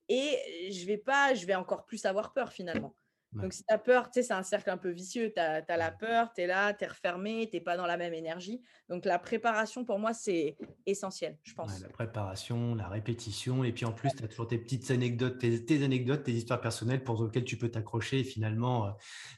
[0.09, 2.95] et je vais pas, je vais encore plus avoir peur finalement.
[3.35, 5.33] Donc, si tu as peur, tu sais, c'est un cercle un peu vicieux.
[5.35, 7.97] Tu as, la peur, tu es là, tu es refermé, tu n'es pas dans la
[7.97, 8.63] même énergie.
[8.89, 11.81] Donc, la préparation, pour moi, c'est essentiel, je pense.
[11.81, 13.65] la préparation, la répétition.
[13.65, 17.03] Et puis, en plus, tu as toujours tes petites anecdotes, tes, anecdotes, tes histoires personnelles
[17.03, 18.21] pour lesquelles tu peux t'accrocher.
[18.21, 18.91] Et finalement, euh,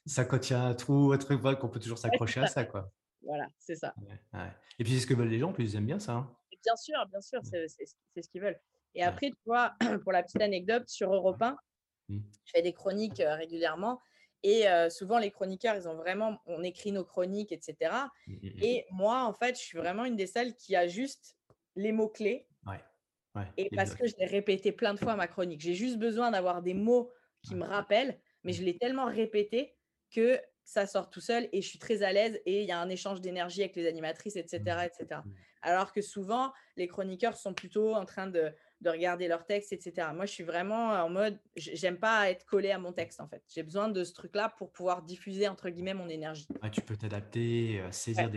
[0.06, 2.64] ça, quand il y a un trou, un truc, qu'on peut toujours s'accrocher à ça.
[2.64, 2.90] Quoi.
[3.22, 3.94] Voilà, c'est ça.
[4.78, 5.50] Et puis, c'est ce que veulent les gens.
[5.50, 6.12] En plus, ils aiment bien ça.
[6.12, 6.36] Hein.
[6.64, 7.68] Bien sûr, bien sûr, c'est
[8.22, 8.58] ce qu'ils veulent.
[8.94, 11.56] Et après, tu vois, pour la petite anecdote, sur Europe 1,
[12.08, 12.18] Mmh.
[12.44, 14.00] Je fais des chroniques régulièrement.
[14.46, 17.92] Et souvent, les chroniqueurs, ils ont vraiment, on écrit nos chroniques, etc.
[18.26, 21.38] Mmh, mmh, et moi, en fait, je suis vraiment une des celles qui a juste
[21.76, 22.46] les mots-clés.
[23.56, 25.60] et parce que je l'ai répété plein de fois ma chronique.
[25.60, 27.10] J'ai juste besoin d'avoir des mots
[27.42, 29.74] qui me rappellent, mais je l'ai tellement répété
[30.10, 32.78] que ça sort tout seul et je suis très à l'aise et il y a
[32.78, 35.20] un échange d'énergie avec les animatrices, etc., etc.
[35.62, 40.08] Alors que souvent, les chroniqueurs sont plutôt en train de de regarder leurs textes, etc.
[40.14, 43.42] Moi, je suis vraiment en mode, j'aime pas être collé à mon texte, en fait.
[43.48, 46.46] J'ai besoin de ce truc-là pour pouvoir diffuser, entre guilits mon énergie.
[46.70, 48.30] tu peux t'adapter, euh, saisir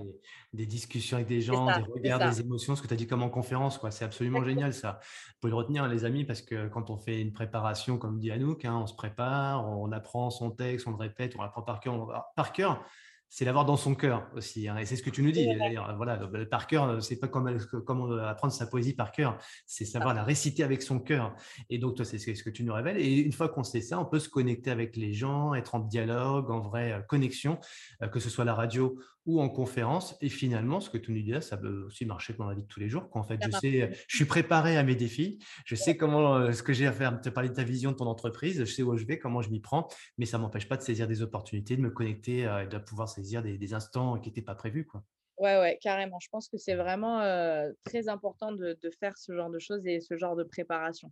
[0.54, 3.24] des, discussions avec des gens, des regards, des émotions, ce que tu as dit comme
[3.24, 3.92] en conférence, quoi.
[3.92, 5.00] C'est absolument génial, ça.
[5.02, 8.32] Vous pouvez le retenir, les amis, parce que quand on fait une préparation, comme dit
[8.32, 11.80] Anouk, hein, on se prépare, on apprend son texte, on le répète, on l'apprend par
[11.80, 12.32] cœur.
[12.36, 12.86] par cœur,
[13.30, 14.68] c'est l'avoir dans son cœur aussi.
[14.68, 15.46] Hein, et c'est ce que tu nous dis.
[15.58, 20.14] D'ailleurs, voilà, par cœur, c'est pas comme, comme apprendre sa poésie par cœur, c'est savoir
[20.14, 21.36] la réciter avec son cœur.
[21.70, 22.98] Et donc, toi, c'est ce que tu nous révèles.
[22.98, 25.80] Et une fois qu'on sait ça, on peut se connecter avec les gens, être en
[25.80, 27.60] dialogue, en vraie euh, connexion,
[28.02, 30.16] euh, que ce soit la radio ou en conférence.
[30.22, 32.64] Et finalement, ce que tu nous dis là, ça peut aussi marcher dans la vie
[32.64, 33.10] de tous les jours.
[33.10, 36.64] Qu'en fait, je sais, je suis préparé à mes défis, je sais comment, euh, ce
[36.64, 38.96] que j'ai à faire, te parler de ta vision de ton entreprise, je sais où
[38.96, 39.88] je vais, comment je m'y prends,
[40.18, 43.44] mais ça m'empêche pas de saisir des opportunités, de me connecter et de pouvoir saisir
[43.44, 44.86] des, instants qui n'étaient pas prévus.
[44.86, 45.04] Quoi.
[45.38, 46.20] Ouais, ouais, carrément.
[46.20, 50.00] Je pense que c'est vraiment euh, très important de, faire ce genre de choses et
[50.00, 51.12] ce genre de préparation.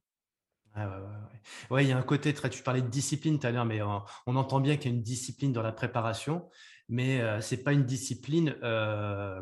[0.75, 1.83] Ouais, ouais, ouais, ouais.
[1.85, 2.49] il y a un côté très.
[2.49, 4.97] Tu parlais de discipline tout à l'heure, mais on, on entend bien qu'il y a
[4.97, 6.49] une discipline dans la préparation
[6.87, 8.55] mais ce c'est pas une discipline,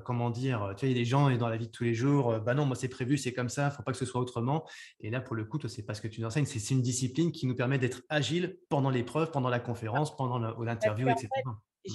[0.06, 1.84] comment dire, tu vois, il y a des gens et dans la vie de tous
[1.84, 4.06] les jours, bah non, moi c'est prévu, c'est comme ça, il faut pas que ce
[4.06, 4.66] soit autrement.
[5.00, 7.32] Et là, pour le coup, toi, c'est pas ce que tu enseignes, c'est une discipline
[7.32, 11.30] qui nous permet d'être agile pendant l'épreuve, pendant la conférence, pendant l'interview, etc.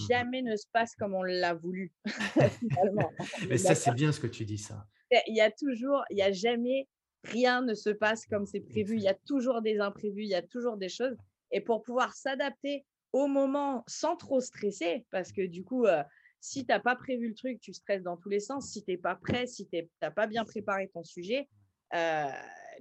[0.09, 1.93] jamais ne se passe comme on l'a voulu.
[3.49, 4.87] Mais ça, c'est bien ce que tu dis, ça.
[5.27, 6.87] Il y a toujours, il y a jamais,
[7.25, 8.97] rien ne se passe comme c'est prévu.
[8.97, 11.17] Il y a toujours des imprévus, il y a toujours des choses.
[11.51, 16.03] Et pour pouvoir s'adapter au moment sans trop stresser, parce que du coup, euh,
[16.41, 18.71] si tu n'as pas prévu le truc, tu stresses dans tous les sens.
[18.71, 21.49] Si tu n'es pas prêt, si tu n'as pas bien préparé ton sujet,
[21.95, 22.31] euh,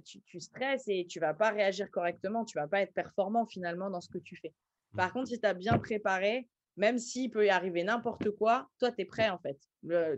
[0.04, 4.00] tu, stresses et tu vas pas réagir correctement, tu vas pas être performant finalement dans
[4.00, 4.52] ce que tu fais.
[4.96, 8.90] Par contre, si tu as bien préparé, même s'il peut y arriver n'importe quoi, toi,
[8.92, 9.58] tu es prêt en fait.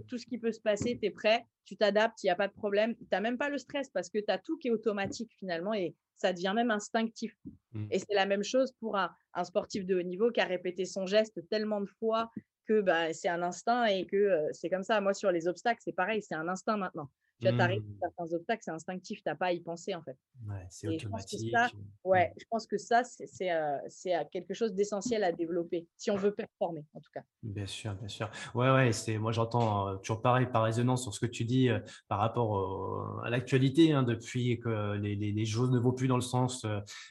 [0.07, 2.49] tout ce qui peut se passer, tu es prêt, tu t'adaptes, il n'y a pas
[2.49, 2.95] de problème.
[2.97, 5.75] Tu n'as même pas le stress parce que tu as tout qui est automatique finalement
[5.75, 7.35] et ça devient même instinctif.
[7.73, 7.87] Mmh.
[7.91, 10.85] Et c'est la même chose pour un, un, sportif de haut niveau qui a répété
[10.85, 12.31] son geste tellement de fois
[12.67, 15.01] que bah, c'est un instinct et que euh, c'est comme ça.
[15.01, 17.09] Moi, sur les obstacles, c'est pareil, c'est un instinct maintenant.
[17.41, 17.99] Tu vois, arrives mmh.
[18.01, 20.17] certains obstacles, c'est instinctif, tu n'as pas à y penser en fait.
[20.47, 21.41] Ouais, c'est automatique.
[21.47, 21.69] Je ça,
[22.05, 23.77] ouais, je pense que ça, c'est euh,
[24.07, 27.23] euh, quelque chose d'essentiel à développer, si on veut performer en tout cas.
[27.43, 28.31] Bien sûr, bien sûr.
[28.55, 31.69] Ouais, ouais, c'est, moi j'entends euh, toujours pareil par résonance sur ce que tu dis
[32.09, 36.23] par rapport à l'actualité, hein, depuis que les, les, choses ne vont plus dans le
[36.23, 36.67] sens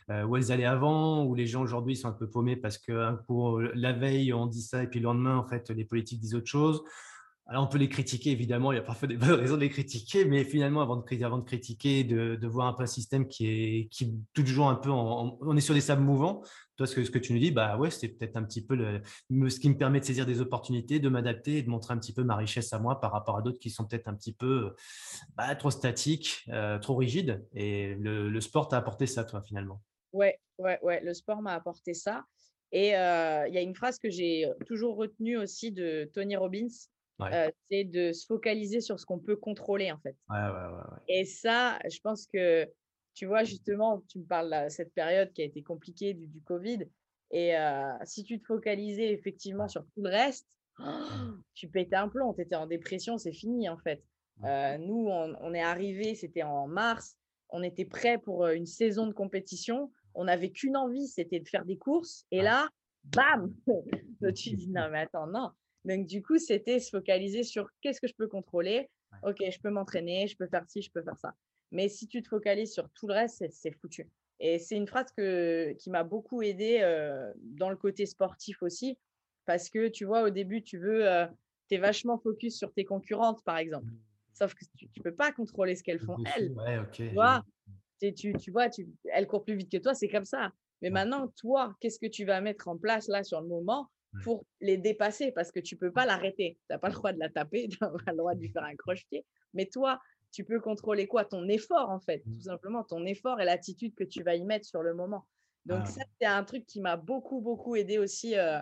[0.10, 3.60] où elles allaient avant, où les gens aujourd'hui sont un peu paumés parce que pour
[3.60, 6.48] la veille on dit ça et puis le lendemain, en fait, les politiques disent autre
[6.48, 6.84] chose.
[7.52, 9.70] Alors, on peut les critiquer, évidemment, il y a parfois des bonnes raisons de les
[9.70, 11.02] critiquer, mais finalement, avant de,
[11.42, 15.62] critiquer, de, voir un peu un système qui est qui toujours un peu, on est
[15.62, 16.44] sur des sables mouvants.
[16.78, 19.68] Toi, ce que, tu nous dis, bah ouais, c'est peut-être un petit peu ce qui
[19.68, 22.36] me permet de saisir des opportunités, de m'adapter et de montrer un petit peu ma
[22.36, 24.76] richesse à moi par rapport à d'autres qui sont peut-être un petit peu
[25.36, 27.44] bah, trop statiques, euh, trop rigides.
[27.56, 29.82] Et le, sport t'a apporté ça, toi, finalement.
[30.14, 32.26] Ouais, ouais, ouais, le sport m'a apporté ça.
[32.72, 36.68] Et euh, il y a une phrase que j'ai toujours retenue aussi de Tony Robbins
[37.70, 40.16] c'est de se focaliser sur ce qu'on peut contrôler, en fait.
[41.08, 42.68] Et ça, je pense que,
[43.14, 46.42] tu vois, justement, tu me parles de cette période qui a été compliquée du, du
[46.42, 46.86] Covid.
[47.32, 47.54] Et
[48.06, 50.48] si tu te focalisais effectivement sur tout le reste,
[51.54, 54.04] tu pétais un plomb, tu étais en dépression, c'est fini, en fait.
[54.42, 57.18] nous, on, on est arrivé, c'était en mars,
[57.50, 59.92] on était prêt pour une saison de compétition.
[60.14, 62.26] On n'avait qu'une envie, c'était de faire des courses.
[62.32, 62.68] Et là,
[63.04, 63.54] bam
[64.36, 65.52] Tu dis, non, mais attends, non,
[65.86, 68.90] donc, du coup, c'était se focaliser sur qu'est-ce que je peux contrôler.
[69.24, 71.34] Ok, je peux m'entraîner, je peux faire ci, je peux faire ça.
[71.72, 74.08] Mais si tu te focalises sur tout le reste, c'est foutu.
[74.40, 78.98] Et c'est une phrase que, qui m'a beaucoup aidé euh, dans le côté sportif aussi.
[79.46, 81.26] Parce que tu vois, au début, tu veux, euh,
[81.68, 83.88] tu es vachement focus sur tes concurrentes, par exemple.
[83.88, 84.00] Mmh.
[84.34, 86.56] Sauf que tu ne peux pas contrôler ce qu'elles font, elles.
[86.92, 87.44] tu vois,
[88.00, 90.52] tu, tu, vois tu, elles courent plus vite que toi, c'est comme ça.
[90.82, 93.90] Mais maintenant, toi, qu'est-ce que tu vas mettre en place là sur le moment?
[94.24, 96.58] Pour les dépasser parce que tu peux pas l'arrêter.
[96.62, 98.50] Tu n'as pas le droit de la taper, tu n'as pas le droit de lui
[98.54, 99.26] faire un croche-pied.
[99.54, 100.00] Mais toi,
[100.32, 101.26] tu peux contrôler quoi?
[101.26, 102.42] Ton effort, en fait, tout mmh.
[102.42, 105.26] simplement, ton effort et l'attitude que tu vas y mettre sur le moment.
[105.66, 105.86] Donc, ah.
[105.86, 108.60] ça, c'est un truc qui m'a beaucoup, beaucoup aidé aussi euh,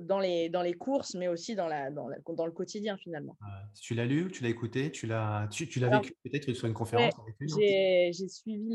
[0.00, 3.36] dans, les, dans les courses, mais aussi dans, la, dans, dans le quotidien, finalement.
[3.80, 7.14] tu l'as lu, tu l'as écouté, tu l'as tu, tu vécu peut-être sur une conférence
[7.40, 8.74] J'ai suivi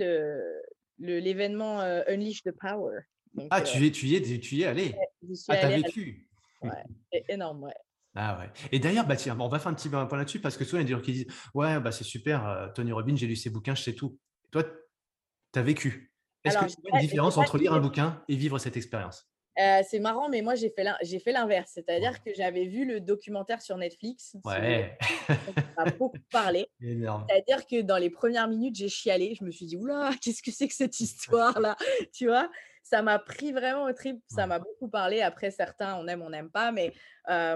[0.99, 2.99] l'événement le, euh, Unleash the Power.
[3.49, 4.93] Ah, euh, tu, es, tu, y es, tu y es allé
[5.47, 6.27] Ah, t'as vécu
[6.61, 6.69] Ouais,
[7.11, 7.73] c'est énorme, ouais.
[8.15, 8.49] Ah ouais.
[8.71, 10.81] Et d'ailleurs, bah, tiens, on va faire un petit point là-dessus parce que souvent, il
[10.81, 13.35] y a des gens qui disent Ouais, bah, c'est super, euh, Tony Robbins, j'ai lu
[13.35, 14.17] ses bouquins, je sais tout.
[14.51, 16.13] Toi, tu as vécu.
[16.43, 19.31] Est-ce qu'il y a une différence entre lire un bouquin et vivre cette expérience?
[19.59, 21.71] Euh, c'est marrant, mais moi, j'ai fait l'inverse.
[21.73, 24.35] C'est-à-dire que j'avais vu le documentaire sur Netflix.
[24.45, 24.97] Ouais.
[25.27, 25.35] Ça
[25.77, 26.67] m'a beaucoup parlé.
[26.79, 29.35] C'est-à-dire que dans les premières minutes, j'ai chialé.
[29.37, 31.75] Je me suis dit, oula, qu'est-ce que c'est que cette histoire-là?
[32.13, 32.49] Tu vois?
[32.83, 34.21] Ça m'a pris vraiment au trip.
[34.27, 35.21] Ça m'a beaucoup parlé.
[35.21, 36.71] Après, certains, on aime, on n'aime pas.
[36.71, 36.93] Mais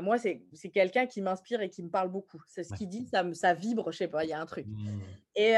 [0.02, 2.42] moi, c'est quelqu'un qui m'inspire et qui me parle beaucoup.
[2.48, 4.68] C'est ce qu'il dit, ça, ça vibre, je sais pas, il y a un truc.
[4.68, 5.00] Mmh.
[5.36, 5.56] Et,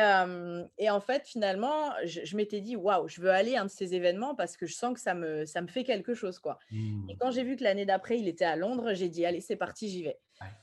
[0.77, 3.93] et, en fait, finalement, je, m'étais dit, waouh, je veux aller à un de ces
[3.93, 6.39] événements parce que je sens que ça me, ça me fait quelque chose.
[6.39, 6.58] quoi.
[6.71, 7.17] Et mmh.
[7.19, 9.89] quand j'ai vu que l'année d'après, il était à Londres, j'ai dit, allez, c'est parti,
[9.89, 10.19] j'y vais.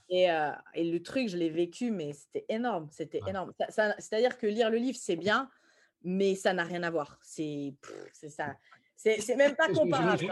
[0.08, 0.28] Et,
[0.74, 2.88] et, le truc, je l'ai vécu, mais c'était énorme.
[2.90, 3.52] C'était énorme.
[3.68, 5.50] C'est-à-dire que lire le livre, c'est bien,
[6.04, 7.18] mais ça n'a rien à voir.
[7.22, 7.74] C'est
[8.28, 8.54] ça.
[8.96, 10.24] C'est même pas comparable.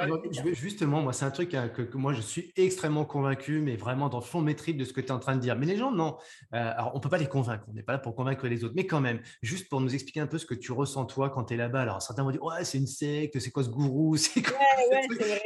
[0.53, 4.18] justement, moi, c'est un truc hein, que, moi, je suis extrêmement convaincu, mais vraiment dans
[4.18, 5.57] le fond de mes de ce que tu es en train de dire.
[5.59, 6.16] Mais les gens, non.
[6.55, 7.64] Euh, alors, on ne peut pas les convaincre.
[7.68, 8.75] On n'est pas là pour convaincre les autres.
[8.77, 11.44] Mais quand même, juste pour nous expliquer un peu ce que tu ressens toi quand
[11.44, 11.83] tu es là-bas.
[11.83, 14.57] Alors, certains vont dire Ouais, c'est une secte, c'est quoi ce gourou quoi,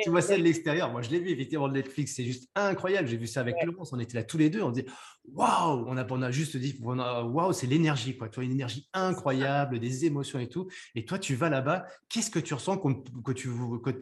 [0.02, 0.92] Tu vois ça de l'extérieur.
[0.92, 2.14] Moi, je l'ai vu effectivement de Netflix.
[2.14, 3.08] C'est juste incroyable.
[3.08, 3.92] J'ai vu ça avec Laurence.
[3.92, 4.62] On était là tous les deux.
[4.62, 4.84] On dit
[5.32, 8.16] Waouh on a, on a juste dit Waouh, c'est l'énergie.
[8.16, 8.28] quoi.
[8.28, 10.68] Tu vois, une énergie incroyable, des émotions et tout.
[10.94, 11.86] Et toi, tu vas là-bas.
[12.08, 13.48] Qu'est-ce que tu ressens qu'on que tu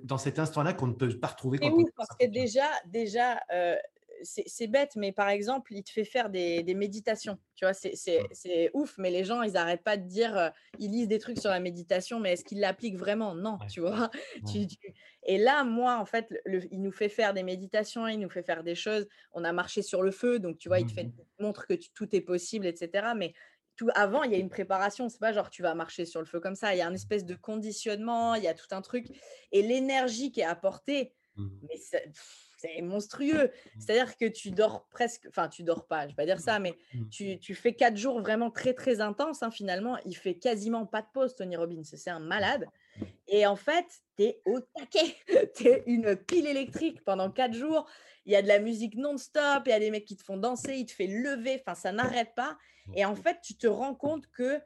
[0.03, 3.77] dans cet instant-là qu'on ne peut pas retrouver quand ouf, parce que déjà, déjà euh,
[4.25, 7.39] c'est bête, mais par exemple, il te fait faire des, méditations.
[7.55, 11.09] Tu vois, c'est ouf, mais les gens, ils n'arrêtent pas de dire, euh, ils lisent
[11.09, 13.35] des trucs sur la méditation, mais est-ce qu'ils l'appliquent vraiment?
[13.35, 14.11] Non, tu vois.
[15.27, 16.29] Et là, moi, en fait,
[16.71, 19.07] il nous fait faire des méditations, il nous fait faire des choses.
[19.33, 21.75] On a marché sur le feu, donc tu vois, il te fait, mmh montre que
[21.95, 23.09] tout est possible, etc.
[23.17, 23.35] Mais
[23.77, 25.09] tout avant, il y a une préparation.
[25.09, 26.75] C'est pas genre tu vas marcher sur le feu comme ça.
[26.75, 29.07] Il y a un espèce de conditionnement, il y a tout un truc.
[29.53, 31.49] Et l'énergie qui est apportée, mmh.
[31.63, 31.77] mais
[32.65, 33.51] c'est monstrueux.
[33.79, 36.75] C'est-à-dire que tu dors presque, enfin tu dors pas, je vais pas dire ça, mais
[37.11, 39.43] tu, tu fais quatre jours vraiment très très intenses.
[39.43, 41.83] Hein, finalement, il fait quasiment pas de pause, Tony Robbins.
[41.85, 42.67] C'est un malade.
[43.29, 45.17] Et en fait, tu es au taquet.
[45.57, 47.87] tu es une pile électrique pendant quatre jours.
[48.27, 50.39] Il y a de la musique non-stop, il y a des mecs qui te font
[50.39, 52.57] danser, ils te font lever, enfin ça n'arrête pas.
[52.95, 54.61] Et en fait, tu te rends compte que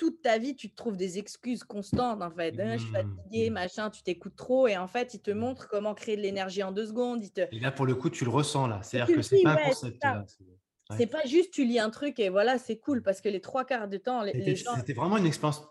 [0.00, 2.58] toute ta vie, tu te trouves des excuses constantes, en fait.
[2.58, 3.52] «Ah, je suis fatigué, mmh.
[3.52, 4.66] machin, tu t'écoutes trop.
[4.66, 7.22] Et en fait, il te montre comment créer de l'énergie en deux secondes.
[7.34, 7.42] te...
[7.52, 8.80] Et là, pour le coup, tu le ressens, là.
[8.82, 10.02] C'est-à-dire que c'est pas un concept.
[10.96, 13.64] C'est pas juste tu lis un truc et voilà, c'est cool parce que les trois
[13.64, 14.74] quarts du temps, les, gens.
[14.74, 15.62] C'était vraiment une expérience,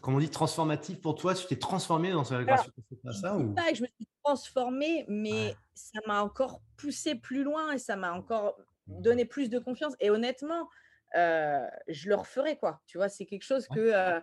[0.00, 1.34] comme on dit, transformative pour toi.
[1.34, 3.52] Tu t'es transformé dans ce à ça ou...
[3.54, 7.96] pas que je me suis transformée, mais ça m'a encore poussé plus loin et ça
[7.96, 8.56] m'a encore
[8.86, 9.02] mmh.
[9.02, 9.94] donné plus de confiance.
[9.98, 10.68] Et honnêtement,
[11.14, 12.80] je le referai, quoi.
[12.86, 14.20] Tu vois, c'est quelque chose que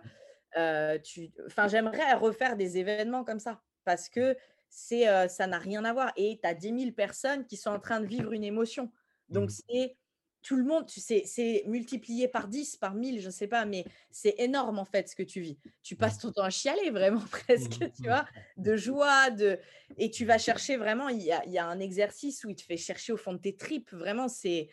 [0.98, 1.30] tu.
[1.46, 4.36] Enfin, j'aimerais refaire des événements comme ça parce que
[4.68, 6.12] c'est ça n'a rien à voir.
[6.16, 8.90] Et tu as 10 000 personnes qui sont en train de vivre une émotion.
[9.28, 9.62] Donc, mmh.
[9.68, 9.96] c'est
[10.42, 13.64] tout le monde, tu sais, c'est multiplié par 10, par 1000, je ne sais pas,
[13.64, 15.56] mais c'est énorme en fait ce que tu vis.
[15.82, 18.26] Tu passes ton temps à chialer vraiment presque, mmh, tu vois,
[18.56, 19.58] de joie, de...
[19.98, 22.56] et tu vas chercher vraiment, il y a, il y a un exercice où il
[22.56, 24.68] te fait chercher au fond de tes tripes, vraiment, c'est,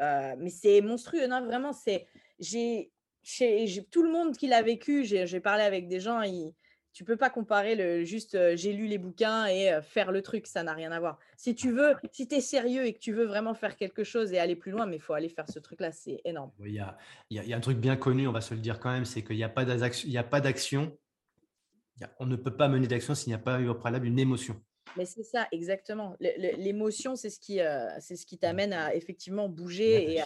[0.00, 2.06] mais c'est monstrueux, non, vraiment, c'est.
[2.38, 2.90] J'ai,
[3.90, 6.52] tout le monde qui l'a vécu, j'ai parlé avec des gens, ils,
[6.94, 10.62] tu peux pas comparer le juste j'ai lu les bouquins et faire le truc, ça
[10.62, 11.18] n'a rien à voir.
[11.36, 14.32] Si tu veux, si tu es sérieux et que tu veux vraiment faire quelque chose
[14.32, 16.52] et aller plus loin, mais il faut aller faire ce truc-là, c'est énorme.
[16.60, 16.96] Il y, a,
[17.30, 19.36] y, a, un truc bien connu, on va se le dire quand même, c'est qu'il
[19.36, 19.64] n'y a pas
[20.40, 20.96] d'action,
[22.20, 24.60] on ne peut pas mener d'action s'il n'y a pas eu au préalable une émotion.
[24.96, 26.16] Mais c'est ça, exactement.
[26.20, 30.24] L'émotion, c'est ce qui, euh, c'est ce qui t'amène à effectivement bouger et à.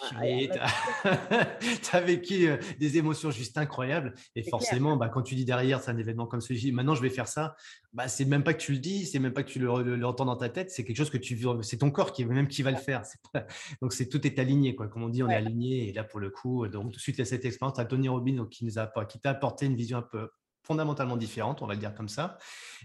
[1.82, 4.14] Tu as vécu euh, des émotions juste incroyables.
[4.36, 7.10] Et forcément, bah, quand tu dis derrière, c'est un événement comme celui-ci, maintenant je vais
[7.10, 7.56] faire ça,
[7.92, 10.36] bah, c'est même pas que tu le dis, c'est même pas que tu l'entends dans
[10.36, 12.76] ta tête, c'est quelque chose que tu c'est ton corps qui même qui va le
[12.76, 13.02] faire.
[13.82, 14.88] Donc c'est tout est aligné, quoi.
[14.88, 15.88] Comme on dit, on est aligné.
[15.88, 17.84] Et là, pour le coup, donc tout de suite, il y a cette expérience, as
[17.84, 20.30] Tony Robbins qui nous a qui t'a apporté une vision un peu
[20.68, 22.38] fondamentalement différentes, on va le dire comme ça.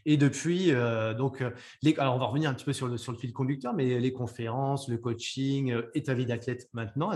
[0.06, 2.98] Et depuis, euh, donc, euh, les, alors on va revenir un petit peu sur le,
[2.98, 7.12] sur le fil conducteur, mais les conférences, le coaching euh, et ta vie d'athlète maintenant,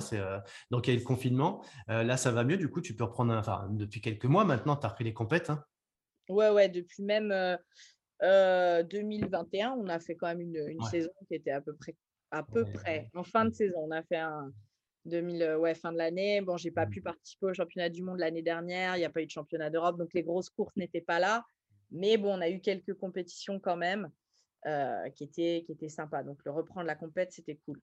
[0.69, 1.63] donc il y a eu le confinement.
[1.87, 4.85] là, ça va mieux, du coup, tu peux reprendre, enfin, depuis quelques mois maintenant, tu
[4.85, 5.49] as repris les compètes.
[5.49, 5.63] Hein
[6.29, 7.29] ouais, ouais, depuis même
[8.21, 11.95] 2021, on a fait quand même une, saison qui était à peu près,
[12.31, 13.87] à peu près, en fin de saison.
[13.87, 14.51] On a fait un,
[15.07, 16.41] 2000, euh, ouais, fin de l'année.
[16.41, 16.89] Bon, j'ai pas mmh.
[16.89, 18.95] pu participer au championnat du monde l'année dernière.
[18.95, 21.45] Il n'y a pas eu de championnat d'Europe, donc les grosses courses n'étaient pas là.
[21.91, 24.11] Mais bon, on a eu quelques compétitions quand même
[24.65, 26.23] euh, qui, étaient, qui étaient sympas.
[26.23, 27.79] Donc le reprendre la compète, c'était cool.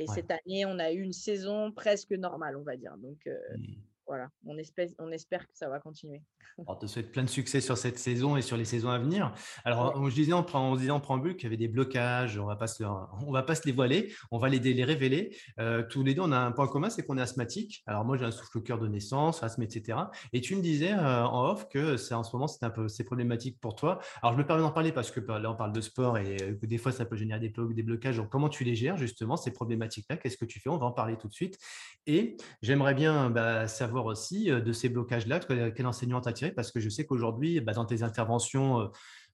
[0.00, 2.96] Et cette année, on a eu une saison presque normale, on va dire.
[2.98, 3.74] Donc, euh, mmh
[4.08, 6.22] voilà, on espère, on espère que ça va continuer.
[6.66, 9.32] On te souhaite plein de succès sur cette saison et sur les saisons à venir.
[9.64, 12.56] Alors, je disais en, on disait en préambule qu'il y avait des blocages, on va
[12.56, 15.36] pas se, on va pas se les voiler, on va les, les révéler.
[15.60, 17.82] Euh, tous les deux, on a un point commun, c'est qu'on est asthmatique.
[17.86, 19.98] Alors moi, j'ai un souffle au cœur de naissance, asthme, etc.
[20.32, 22.88] Et tu me disais euh, en off que c'est en ce moment, c'est un peu,
[22.88, 24.00] c'est problématique pour toi.
[24.22, 26.36] Alors, je me permets d'en parler parce que bah, là, on parle de sport et
[26.36, 28.16] que euh, des fois, ça peut générer des, des blocages.
[28.16, 30.16] Donc, comment tu les gères justement ces problématiques-là?
[30.16, 30.70] Qu'est-ce que tu fais?
[30.70, 31.58] On va en parler tout de suite.
[32.06, 36.80] Et j'aimerais bien bah, savoir aussi de ces blocages-là, quel enseignant as tiré Parce que
[36.80, 38.90] je sais qu'aujourd'hui, bah, dans tes interventions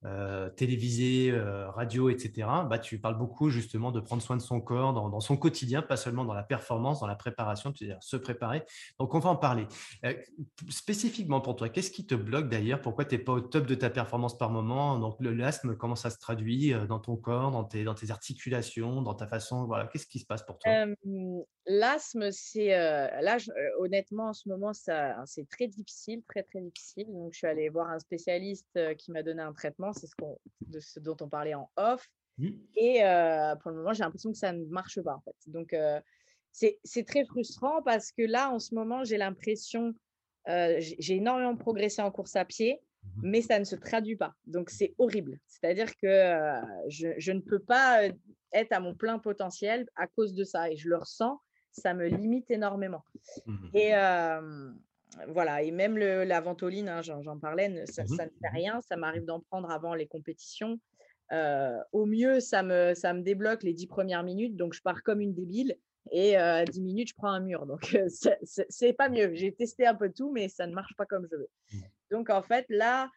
[0.07, 4.61] euh, télévisée, euh, radio, etc., bah, tu parles beaucoup justement de prendre soin de son
[4.61, 8.65] corps dans, son quotidien, pas seulement dans la performance, dans la préparation, c'est-à-dire se préparer.
[8.99, 9.67] Donc, on va en parler.
[10.05, 10.13] Euh,
[10.69, 12.83] spécifiquement pour toi, qu'est-ce qui te bloque d'ailleurs?
[12.83, 14.99] Pourquoi tu n'es pas au top de ta performance par moment?
[14.99, 19.15] Donc, l'asthme, comment ça se traduit dans ton corps, dans tes, dans tes articulations, dans
[19.15, 20.85] ta façon Qu'est-ce qui se passe pour toi?
[21.67, 23.39] L'asthme, c'est là,
[23.79, 27.07] honnêtement, en ce moment, c'est très difficile, très, très difficile.
[27.09, 30.15] Donc, je suis allée voir un spécialiste qui m'a donné un traitement c'est ce,
[30.67, 32.07] de ce dont on parlait en off.
[32.39, 32.49] Mmh.
[32.77, 35.37] Et euh, pour le moment, j'ai l'impression que ça ne marche pas, en fait.
[35.47, 36.01] Donc, euh,
[36.53, 39.93] c'est très frustrant parce que là, en ce moment, j'ai l'impression,
[40.49, 44.35] euh, j'ai énormément progressé en course à pied, mmh mais ça ne se traduit pas.
[44.47, 45.39] Donc, c'est horrible.
[45.47, 48.05] C'est-à-dire que je, je, ne peux pas
[48.53, 50.71] être à mon plein potentiel à cause de ça.
[50.71, 51.39] Et je le ressens,
[51.75, 53.05] ça me limite énormément.
[53.47, 53.93] Mmh et
[55.29, 58.81] voilà, et même la ventoline, hein, j'en parlais, ça, mmh ça, ne fait rien.
[58.83, 60.81] Ça m'arrive d'en prendre avant les compétitions.
[61.33, 65.03] Euh, au mieux, ça me, ça me débloque les dix premières minutes, donc je pars
[65.03, 65.77] comme une débile.
[66.11, 67.65] Et euh, à 10 minutes, je prends un mur.
[67.65, 68.09] Donc, euh,
[68.43, 69.33] c'est pas mieux.
[69.35, 71.49] J'ai testé un peu tout, mais ça ne marche pas comme je veux.
[71.73, 71.79] Mmh.
[72.11, 73.09] Donc, en fait, là,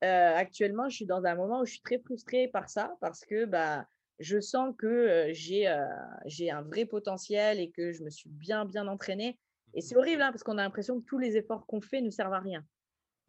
[0.00, 3.46] actuellement, je suis dans un moment où je suis très frustrée par ça, parce que
[3.46, 3.84] bah,
[4.20, 9.38] je sens que j'ai un vrai potentiel et que je me suis bien, bien entraînée
[9.74, 12.10] Et c'est horrible hein, parce qu'on a l'impression que tous les efforts qu'on fait ne
[12.10, 12.64] servent à rien.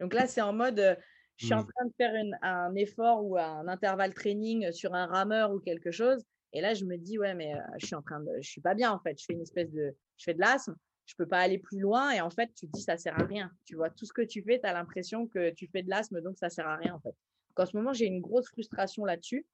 [0.00, 0.98] Donc là, c'est en mode,
[1.36, 2.12] je suis en train de faire
[2.42, 6.22] un effort ou un intervalle training sur un rameur ou quelque chose.
[6.52, 8.74] Et là, je me dis, ouais, mais je suis en train de, je suis pas
[8.74, 9.18] bien en fait.
[9.18, 10.76] Je fais une espèce de, je fais de l'asthme
[11.06, 12.10] je peux pas aller plus loin.
[12.10, 13.50] Et en fait, tu te dis, ça sert à rien.
[13.64, 16.20] Tu vois, tout ce que tu fais, tu as l'impression que tu fais de l'asthme,
[16.20, 17.10] donc ça sert à rien, en fait.
[17.10, 19.46] Donc, en ce moment, j'ai une grosse frustration là-dessus.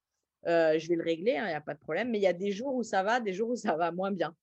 [0.46, 2.10] Euh, je vais le régler, il hein, n'y a pas de problème.
[2.10, 4.12] Mais il y a des jours où ça va, des jours où ça va moins
[4.12, 4.34] bien.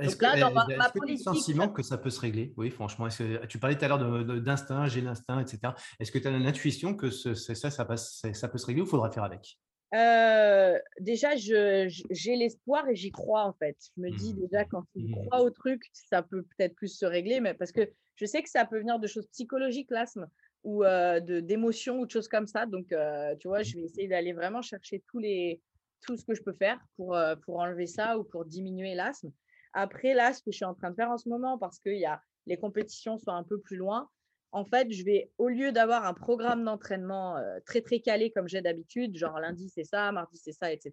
[0.00, 0.66] Est-ce que, là, dans ma,
[1.08, 2.52] est sentiment que ça peut se régler?
[2.58, 3.08] Oui, franchement.
[3.08, 5.72] Que, tu parlais tout à l'heure d'instinct, j'ai l'instinct, etc.
[5.98, 8.90] Est-ce que tu as l'intuition que ça, ça, ça, ça peut se régler ou il
[8.90, 9.58] faudra faire avec?
[9.94, 13.76] Euh, déjà, j'ai l'espoir et j'y crois en fait.
[13.96, 14.40] Je me dis mmh.
[14.40, 15.12] déjà quand tu mmh.
[15.12, 18.50] crois au truc, ça peut peut-être plus se régler, mais parce que je sais que
[18.50, 20.28] ça peut venir de choses psychologiques, l'asthme,
[20.64, 20.84] ou
[21.22, 22.66] d'émotions ou de choses comme ça.
[22.66, 22.94] Donc,
[23.40, 25.62] tu vois, je vais essayer d'aller vraiment chercher tous les,
[26.02, 29.32] tout ce que je peux faire pour, pour enlever ça ou pour diminuer l'asthme.
[29.72, 31.90] Après, là, ce que je suis en train de faire en ce moment, parce que
[31.90, 34.08] y a, les compétitions sont un peu plus loin,
[34.52, 37.36] en fait, je vais, au lieu d'avoir un programme d'entraînement
[37.66, 40.92] très, très calé comme j'ai d'habitude, genre lundi c'est ça, mardi c'est ça, etc.,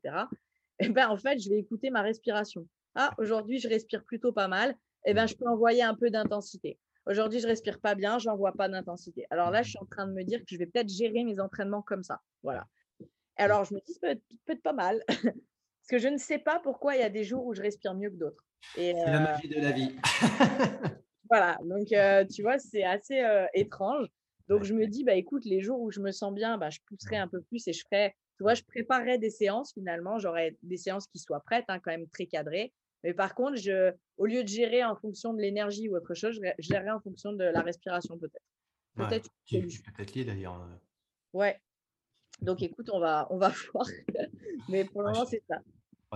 [0.79, 2.67] eh ben, en fait, je vais écouter ma respiration.
[2.95, 4.75] Ah, aujourd'hui, je respire plutôt pas mal.
[5.05, 6.77] Eh ben, je peux envoyer un peu d'intensité.
[7.07, 9.25] Aujourd'hui, je respire pas bien, je n'envoie pas d'intensité.
[9.29, 11.39] Alors là, je suis en train de me dire que je vais peut-être gérer mes
[11.39, 12.19] entraînements comme ça.
[12.41, 12.65] Voilà.
[13.37, 15.03] Alors, je me dis, ça peut être, peut être pas mal.
[15.07, 17.93] Parce que je ne sais pas pourquoi il y a des jours où je respire
[17.93, 18.43] mieux que d'autres.
[18.73, 19.95] C'est la euh, magie de la vie.
[21.29, 24.07] Voilà, donc euh, tu vois, c'est assez euh, étrange.
[24.47, 26.79] Donc je me dis, bah écoute, les jours où je me sens bien, bah, je
[26.85, 30.19] pousserai un peu plus et je ferai, tu vois, je préparerai des séances finalement.
[30.19, 32.73] J'aurai des séances qui soient prêtes, hein, quand même très cadrées.
[33.05, 36.39] Mais par contre, je, au lieu de gérer en fonction de l'énergie ou autre chose,
[36.41, 38.43] je gérerai en fonction de la respiration peut-être.
[38.95, 39.29] Peut-être.
[39.51, 40.59] peut-être lié d'ailleurs.
[40.59, 40.75] Euh.
[41.33, 41.61] Ouais.
[42.41, 43.85] Donc écoute, on va, on va voir.
[44.69, 45.61] Mais pour le moment, c'est ça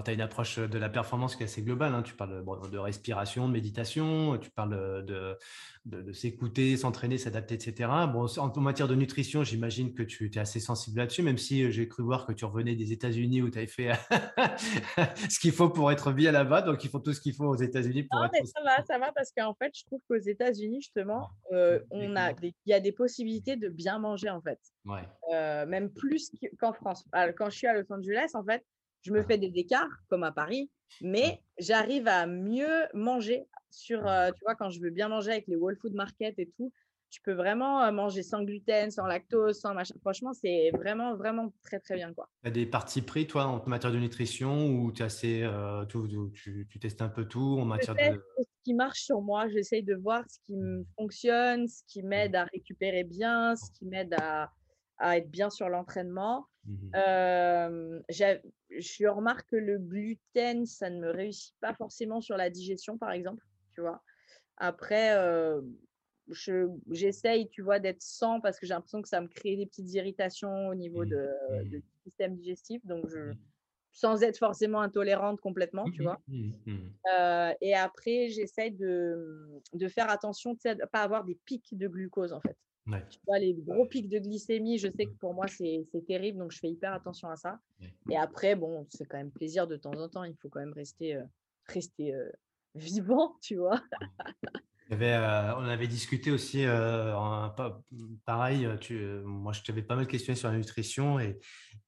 [0.04, 1.94] tu as une approche de la performance qui est assez globale.
[1.94, 2.04] Hein.
[2.04, 5.38] Tu parles de respiration, de méditation, tu parles de,
[5.86, 7.90] de, s'écouter, s'entraîner, s'adapter, etc.
[8.12, 11.72] Bon, en, matière de nutrition, j'imagine que tu es assez sensible là-dessus, même si euh,
[11.72, 13.92] j'ai cru voir que tu revenais des États-Unis où tu avais fait
[15.30, 16.62] ce qu'il faut pour être bien là-bas.
[16.62, 19.00] Donc, ils font tout ce qu'il faut aux États-Unis pour non, Mais ça va, ça
[19.00, 22.80] va, parce qu'en fait, je trouve qu'aux États-Unis, justement, euh, on a il y a
[22.80, 24.60] des possibilités de bien manger, en fait.
[24.86, 25.02] Ouais.
[25.34, 27.06] Euh, même plus qu'en France.
[27.38, 28.64] quand je suis à Los Angeles, en fait,
[29.02, 30.70] je me fais des écarts comme à Paris,
[31.02, 35.48] mais j'arrive à mieux manger sur, euh, tu vois, quand je veux bien manger avec
[35.48, 36.72] les Whole Food Market et tout,
[37.10, 39.96] tu peux vraiment euh, manger sans gluten, sans lactose, sans machin.
[40.02, 42.14] Franchement, c'est vraiment, vraiment très, très bien.
[42.14, 42.30] Quoi.
[42.44, 46.68] Tu as des parties pris, toi, en matière de nutrition, ou tu, assez, euh, tu,
[46.70, 48.24] tu, testes un peu tout en matière de…
[48.38, 52.36] Ce qui marche sur moi, j'essaye de voir ce qui me fonctionne, ce qui m'aide
[52.36, 54.52] à récupérer bien, ce qui m'aide à,
[55.00, 56.46] à être bien sur l'entraînement.
[56.66, 62.98] Mmh je remarque que le gluten, ça ne me réussit pas forcément sur la digestion,
[62.98, 63.44] par exemple.
[63.74, 64.02] Tu vois.
[64.58, 65.16] Après,
[66.92, 69.92] j'essaye, tu vois, d'être sans parce que j'ai l'impression que ça me crée des petites
[69.94, 72.86] irritations au niveau mmh de, mmh du système digestif.
[72.86, 73.34] Donc, je,
[73.92, 76.20] sans être forcément intolérante complètement, tu vois.
[77.62, 82.34] et après, j'essaye de, de, faire attention, de ne pas avoir des pics de glucose,
[82.34, 82.58] en fait.
[83.10, 86.52] Tu vois, les gros pics de glycémie, je sais que pour moi, c'est terrible, donc
[86.52, 87.60] je fais hyper attention à ça.
[88.10, 90.74] Et après, bon, c'est quand même plaisir de temps en temps, il faut quand même
[90.74, 91.24] rester, euh,
[91.68, 92.30] rester euh,
[92.76, 93.82] vivant, tu vois.
[94.92, 96.66] Euh, on avait discuté aussi,
[98.26, 101.40] pareil, tu, moi je t'avais pas mal questionné sur la nutrition et,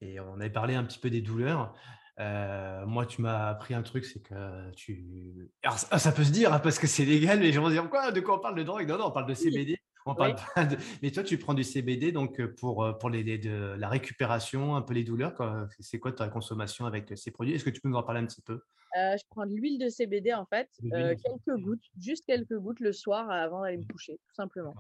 [0.02, 1.76] et, on avait parlé un petit peu des douleurs.
[2.20, 5.50] moi, tu m'as appris un truc, c'est que tu.
[5.64, 8.12] Alors, ça peut se dire hein, parce que c'est légal, mais je vont dire quoi
[8.12, 8.88] De quoi on parle de drogue?
[8.88, 9.81] Non, non, on parle de CBD.
[10.06, 10.78] On parle pas de...
[11.02, 14.76] Mais toi, tu prends du CBD donc euh, pour, euh, pour les, de la récupération,
[14.76, 15.36] un peu les douleurs.
[15.80, 17.54] C'est quoi ta consommation avec ces produits?
[17.54, 18.62] Est-ce que tu peux nous en parler un petit peu?
[18.98, 22.92] Euh, Je prends de l'huile de CBD en fait, quelques gouttes, juste quelques gouttes le
[22.92, 23.88] soir avant d'aller me mmh.
[23.88, 24.74] coucher, tout simplement.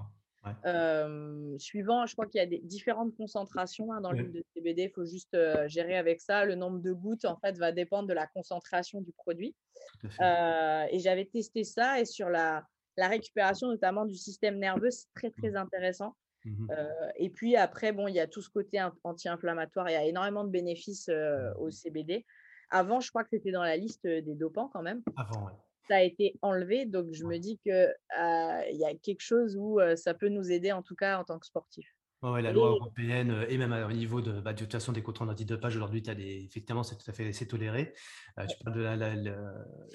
[1.57, 4.84] suivant, je crois qu'il y a des différentes concentrations hein, dans l'huile de CBD.
[4.84, 6.45] Il faut juste gérer avec ça.
[6.45, 9.55] Le nombre de gouttes, en fait, va dépendre de la concentration du produit.
[10.03, 12.65] et j'avais testé ça et sur la,
[12.98, 15.58] la récupération notamment du système nerveux, c'est très très mmh.
[15.58, 16.16] intéressant.
[16.44, 19.89] Mmh euh, et puis après, bon, il y a tout ce côté anti-inflammatoire.
[19.89, 22.26] Il y a énormément de bénéfices euh, au CBD.
[22.72, 25.04] Avant, je crois que c'était dans la liste des dopants quand même.
[25.18, 25.54] Avant, ouais.
[25.88, 29.58] Ça a été enlevé, donc je me dis qu'il euh, il y a quelque chose
[29.58, 31.86] où ça peut nous aider en tout cas en tant que sportif.
[32.24, 35.01] Ouais, la loi européenne euh, et même au niveau de, bah, de toute façon des
[35.01, 37.95] comptes rendus de page aujourd'hui, tu as des, effectivement, c'est tout à fait c'est toléré.
[38.38, 39.34] Euh, tu parles de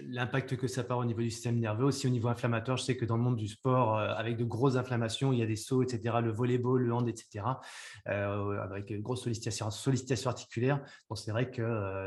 [0.03, 2.79] l'impact que ça part au niveau du système nerveux, aussi au niveau inflammatoire.
[2.79, 5.43] Je sais que dans le monde du sport, euh, avec de grosses inflammations, il y
[5.43, 7.45] a des sauts, etc., le volleyball, le hand, etc.,
[8.07, 10.83] avec une grosse sollicitation, sollicitation articulaire.
[11.09, 11.63] Donc c'est vrai que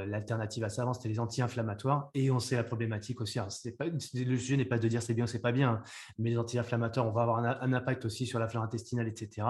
[0.05, 3.39] l'alternative à ça avant, c'était les anti-inflammatoires et on sait la problématique aussi.
[3.77, 3.99] pas, le
[4.37, 5.83] sujet n'est pas de dire c'est bien, c'est pas bien, hein,
[6.17, 9.47] mais les anti-inflammatoires, on va avoir un, un, impact aussi sur la flore intestinale, etc.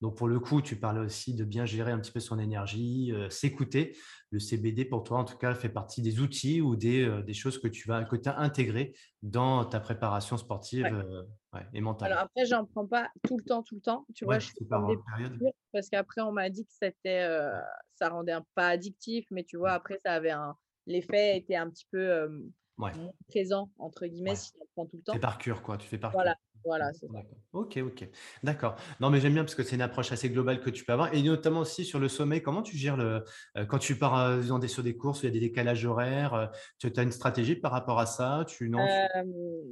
[0.00, 3.12] Donc pour le coup, tu parles aussi de bien gérer un petit peu son énergie,
[3.12, 3.96] euh, s'écouter.
[4.30, 7.34] Le CBD, pour toi, en tout cas, fait partie des outils ou des, euh, des
[7.34, 11.22] choses que tu vas que as intégrer dans ta préparation sportive euh,
[11.74, 12.12] et mentale?
[12.12, 14.06] Alors après, j'en prends pas tout le temps, tout le temps.
[14.14, 14.96] Tu vois, je suis par des
[15.72, 17.28] parce qu'après, on m'a dit que c'était,
[17.94, 20.56] ça rendait un, pas addictif, mais tu vois, après, ça avait un,
[20.86, 22.28] l'effet était un petit peu
[23.28, 25.12] présent entre guillemets si tu prends tout le temps.
[25.12, 25.76] C'est par cure, quoi.
[25.76, 26.36] Tu fais par voilà.
[26.64, 27.06] Voilà, c'est
[27.52, 28.08] Ok, ok.
[28.42, 28.76] D'accord.
[29.00, 31.12] Non, mais j'aime bien parce que c'est une approche assez globale que tu peux avoir.
[31.14, 33.24] Et notamment aussi sur le sommeil, comment tu gères le.
[33.56, 35.84] Euh, quand tu pars euh, dans des, sur des courses il y a des décalages
[35.84, 36.46] horaires, euh,
[36.78, 38.86] tu as une stratégie par rapport à ça tu, non,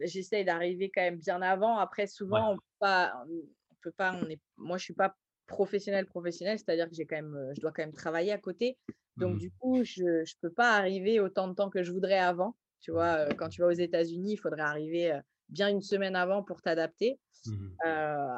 [0.03, 1.78] J'essaye d'arriver quand même bien avant.
[1.78, 3.14] Après, souvent, on peut pas.
[3.26, 5.14] On peut pas on est, moi, je suis pas
[5.47, 8.76] professionnel professionnel, c'est-à-dire que j'ai quand même, je dois quand même travailler à côté.
[9.16, 12.18] Donc, mmh du coup, je ne peux pas arriver autant de temps que je voudrais
[12.18, 12.57] avant.
[12.82, 15.18] Tu vois, quand tu vas aux États-Unis, il faudrait arriver
[15.51, 17.18] bien une semaine avant pour t'adapter.
[17.46, 17.68] Mmh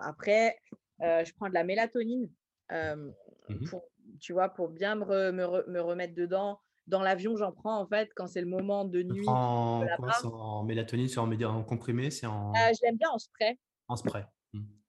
[0.05, 0.57] après,
[1.01, 2.31] je prends de la mélatonine,
[2.71, 3.85] mmh pour,
[4.21, 6.61] tu vois, pour bien me, me, remettre dedans.
[6.89, 9.25] Dans l'avion, j'en prends en fait quand c'est le moment de nuit.
[9.29, 12.53] En, quoi, en mélatonine, c'est en, en, comprimé, c'est en.
[12.55, 13.59] je l'aime bien en spray.
[13.89, 14.25] En spray.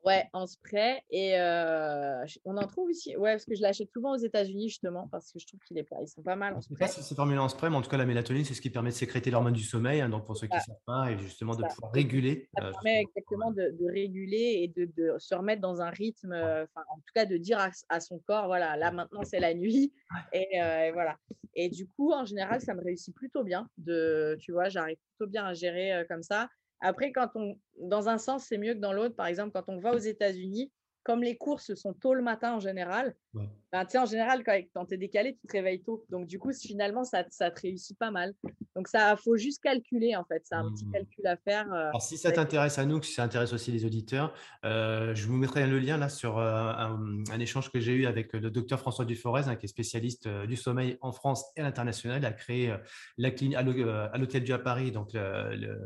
[0.04, 1.02] Ouais, en spray.
[1.12, 3.16] Et euh, on en trouve ici.
[3.16, 6.22] Ouais, parce que je l'achète souvent aux États-Unis, justement, parce que je trouve qu'ils sont
[6.22, 6.76] pas mal en spray.
[6.76, 8.54] Je sais pas si c'est formulé en spray, mais en tout cas, la mélatonine, c'est
[8.54, 10.02] ce qui permet de sécréter l'hormone du sommeil.
[10.02, 12.50] Hein, donc, pour ceux qui ne savent pas, et justement de pouvoir réguler.
[12.58, 16.96] Ça euh, permet exactement de, réguler et de, de, se remettre dans un rythme, en
[16.98, 19.94] tout cas, de dire à, son corps, voilà, là, maintenant, c'est la nuit.
[20.34, 21.18] Et, et, voilà.
[21.56, 23.68] Et du coup, en général, ça me réussit plutôt bien.
[23.78, 26.50] De, tu vois, j'arrive plutôt bien à gérer comme ça.
[26.84, 29.16] Après, quand on, dans un sens, c'est mieux que dans l'autre.
[29.16, 30.72] Par exemple, quand on va aux États-Unis,
[31.04, 34.98] comme les courses sont tôt le matin en général, ben, en général, quand, tu es
[34.98, 36.06] décalé, tu te réveilles tôt.
[36.12, 38.36] Donc, du coup, finalement, ça, ça te réussit pas mal.
[38.76, 40.44] Donc, ça faut juste calculer, en fait.
[40.46, 40.92] C'est un petit mmh.
[40.92, 41.74] calcul à faire.
[41.74, 45.26] Euh, Alors, si ça t'intéresse à nous, si ça intéresse aussi les auditeurs, euh, je
[45.26, 48.80] vous mettrai le lien là sur euh, un, échange que j'ai eu avec le docteur
[48.80, 52.20] François Duforez, hein, qui est spécialiste du sommeil en France et à l'international.
[52.22, 52.76] Il a créé
[53.18, 55.82] la clinique à l'Hôtel Dieu à Paris, donc le,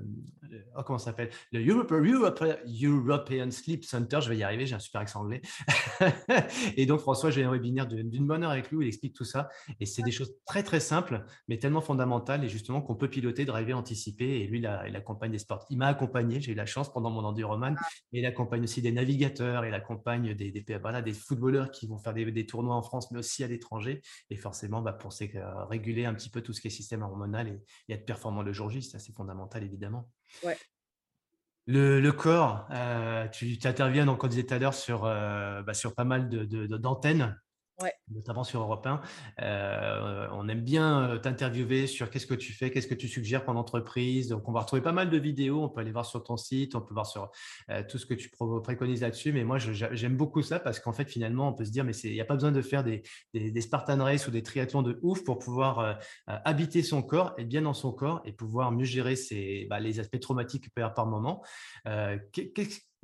[0.75, 1.29] oh, comment ça s'appelle?
[1.53, 4.19] Le European Sleep Center.
[4.21, 5.41] Je vais y arriver, j'ai un super accent anglais.
[6.77, 9.23] et donc, François, j'ai un webinaire d'une bonne heure avec lui où il explique tout
[9.23, 9.49] ça.
[9.79, 13.45] Et c'est des choses très, très simples, mais tellement fondamentales et justement qu'on peut piloter,
[13.45, 14.41] driver, anticiper.
[14.41, 15.65] Et lui, il, il accompagne des sports.
[15.69, 17.85] Il m'a accompagné, j'ai eu la chance pendant mon enduroman, ah.
[18.11, 21.97] mais il accompagne aussi des navigateurs, il accompagne des, des, voilà, des footballeurs qui vont
[21.97, 24.01] faire des, des, tournois en France, mais aussi à l'étranger.
[24.29, 27.47] Et forcément, bah, pour euh, réguler un petit peu tout ce qui est système hormonal
[27.47, 30.09] et, et être performant le jour J, c'est fondamental, évidemment.
[30.43, 30.57] Ouais.
[31.69, 35.93] Le, corps, euh, tu, interviens, donc, on disait tout à l'heure, sur, euh, bah, sur
[35.93, 37.37] pas mal d'antennes.
[37.79, 39.01] De, notamment sur Europe 1.
[40.47, 43.43] Euh, on aime bien euh, t'interviewer sur qu'est-ce que tu fais, qu'est-ce que tu suggères
[43.43, 44.29] pour l'entreprise.
[44.29, 45.63] Donc, on va retrouver pas mal de vidéos.
[45.63, 47.31] On peut aller voir sur ton site, on peut voir sur
[47.69, 48.31] euh, tout ce que tu
[48.63, 49.31] préconises là-dessus.
[49.33, 52.13] Mais moi, j'aime beaucoup ça parce qu'en fait, finalement, on peut se dire, mais il
[52.13, 53.03] n'y a pas besoin de faire des,
[53.61, 57.73] Spartan Race ou des triathlons de ouf pour pouvoir habiter son corps, et bien dans
[57.73, 60.93] son corps et pouvoir mieux gérer ses, bah, les aspects traumatiques qu'il peut y avoir
[60.93, 61.43] par moment.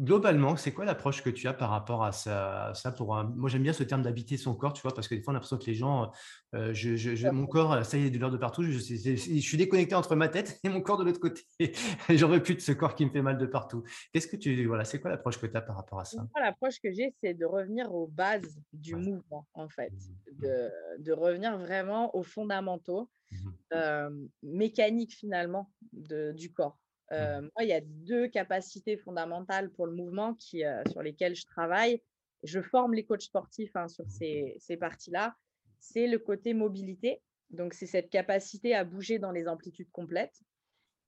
[0.04, 3.72] Globalement, c'est quoi l'approche que tu as par rapport à ça, pour Moi, j'aime bien
[3.72, 5.66] ce terme d'habiter son corps, tu vois, parce que des fois, on a l'impression que
[5.66, 6.12] les gens,
[6.56, 8.64] euh, je, mon corps, ça y est, de l'heure de partout.
[8.64, 11.44] Je, suis déconnecté entre ma tête et mon corps de l'autre côté.
[12.10, 13.84] J'en veux plus de ce corps qui me fait mal de partout.
[14.12, 16.28] Qu'est-ce que tu, voilà, c'est quoi l'approche que tu as par rapport à ça?
[16.36, 20.44] L'approche que j'ai, c'est de revenir aux bases du mouvement, en fait, mmh.
[21.00, 24.10] de, revenir vraiment aux fondamentaux mmh euh,
[24.44, 26.78] mécaniques finalement du corps.
[27.14, 31.36] Euh, moi, il y a deux capacités fondamentales pour le mouvement qui, euh, sur lesquelles
[31.36, 32.02] je travaille.
[32.44, 35.36] Je forme les coachs sportifs hein, sur ces, ces parties-là.
[35.80, 37.22] C'est le côté mobilité.
[37.52, 40.42] Donc, c'est cette capacité à bouger dans les amplitudes complètes.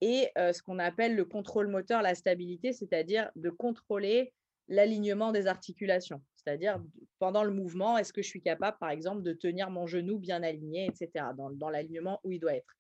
[0.02, 4.34] Et euh, ce qu'on appelle le contrôle moteur, la stabilité, c'est-à-dire de contrôler
[4.68, 6.22] l'alignement des articulations.
[6.36, 6.80] C'est-à-dire,
[7.20, 10.44] pendant le mouvement, est-ce que je suis capable, par exemple, de tenir mon genou bien
[10.44, 12.78] aligné, etc., dans, dans l'alignement où il doit être.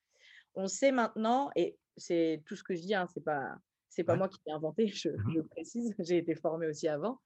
[0.53, 3.55] On sait maintenant, et c'est tout ce que je dis, hein, c'est pas
[3.89, 7.19] c'est pas moi qui l'ai inventé, je, mmh précise, j'ai été formée aussi avant.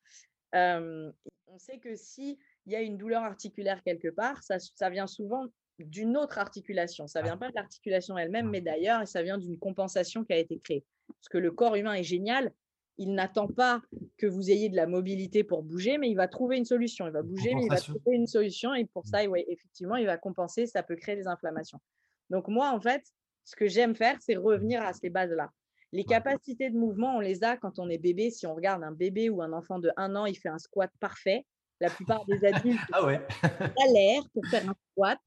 [0.54, 5.08] on sait que si il y a une douleur articulaire quelque part, ça, ça vient
[5.08, 5.48] souvent
[5.80, 7.08] d'une autre articulation.
[7.08, 10.60] Ça vient pas de l'articulation elle-même, mais d'ailleurs, ça vient d'une compensation qui a été
[10.60, 10.86] créée.
[11.08, 12.54] Parce que le corps humain est génial,
[12.98, 13.82] il n'attend pas
[14.18, 17.08] que vous ayez de la mobilité pour bouger, mais il va trouver une solution.
[17.08, 18.74] Il va bouger, mais il va trouver une solution.
[18.74, 20.68] Et pour ça, ouais, effectivement, il va compenser.
[20.68, 21.80] Ça peut créer des inflammations.
[22.30, 23.04] Donc, moi, en fait,
[23.50, 25.50] ce que j'aime faire, c'est revenir à ces bases-là.
[25.92, 28.30] Les capacités de mouvement, on les a quand on est bébé.
[28.30, 30.92] Si on regarde un bébé ou un enfant de un an, il fait un squat
[31.00, 31.48] parfait.
[31.82, 33.20] La plupart des adultes ah ouais.
[33.92, 35.18] l'air pour faire un squat.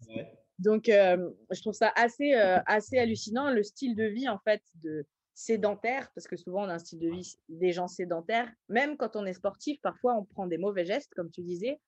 [0.60, 3.50] Donc, euh, je trouve ça assez, euh, assez hallucinant.
[3.50, 5.04] Le style de vie, en fait, de
[5.34, 8.48] sédentaire, parce que souvent, on a un style de vie des gens sédentaires.
[8.68, 11.80] Même quand on est sportif, parfois, on prend des mauvais gestes, comme tu disais.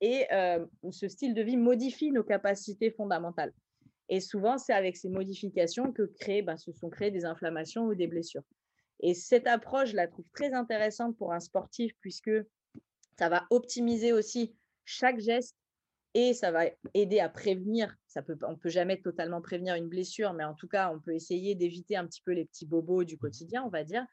[0.00, 3.52] Et euh, ce style de vie modifie nos capacités fondamentales.
[4.10, 7.94] Et souvent, c'est avec ces modifications que créent, ben, se sont créées des inflammations ou
[7.94, 8.42] des blessures.
[8.98, 12.32] Et cette approche, je la trouve très intéressante pour un sportif, puisque
[13.18, 14.54] ça va optimiser aussi
[14.84, 15.56] chaque geste
[16.14, 17.94] et ça va aider à prévenir.
[18.08, 20.98] Ça peut, on ne peut jamais totalement prévenir une blessure, mais en tout cas, on
[20.98, 24.04] peut essayer d'éviter un petit peu les petits bobos du quotidien, on va dire.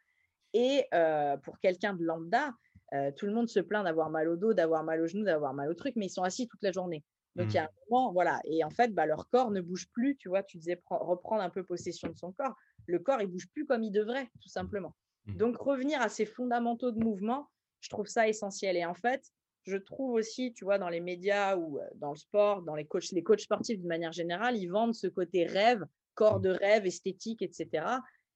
[0.53, 2.53] Et euh, pour quelqu'un de lambda,
[2.93, 5.55] euh, tout le monde se plaint d'avoir mal au dos, d'avoir mal au genou, d'avoir
[5.55, 7.03] mal au truc, mais ils sont assis toute la journée.
[7.38, 7.65] Donc, il y a mmh.
[7.65, 8.39] un moment, voilà.
[8.45, 10.17] Et en fait, bah, leur corps ne bouge plus.
[10.17, 12.55] Tu vois, tu disais reprendre un peu possession de son corps.
[12.88, 14.95] Le corps, il bouge plus comme il devrait, tout simplement.
[15.25, 15.38] Mmh.
[15.38, 17.47] Donc, revenir à ces fondamentaux de mouvement,
[17.81, 18.75] je trouve ça essentiel.
[18.75, 19.23] Et en fait,
[19.65, 23.11] je trouve aussi, tu vois, dans les médias ou dans le sport, dans les coachs,
[23.11, 25.85] les coachs sportifs de manière générale, ils vendent ce côté rêve,
[26.15, 27.85] corps de rêve, esthétique, etc.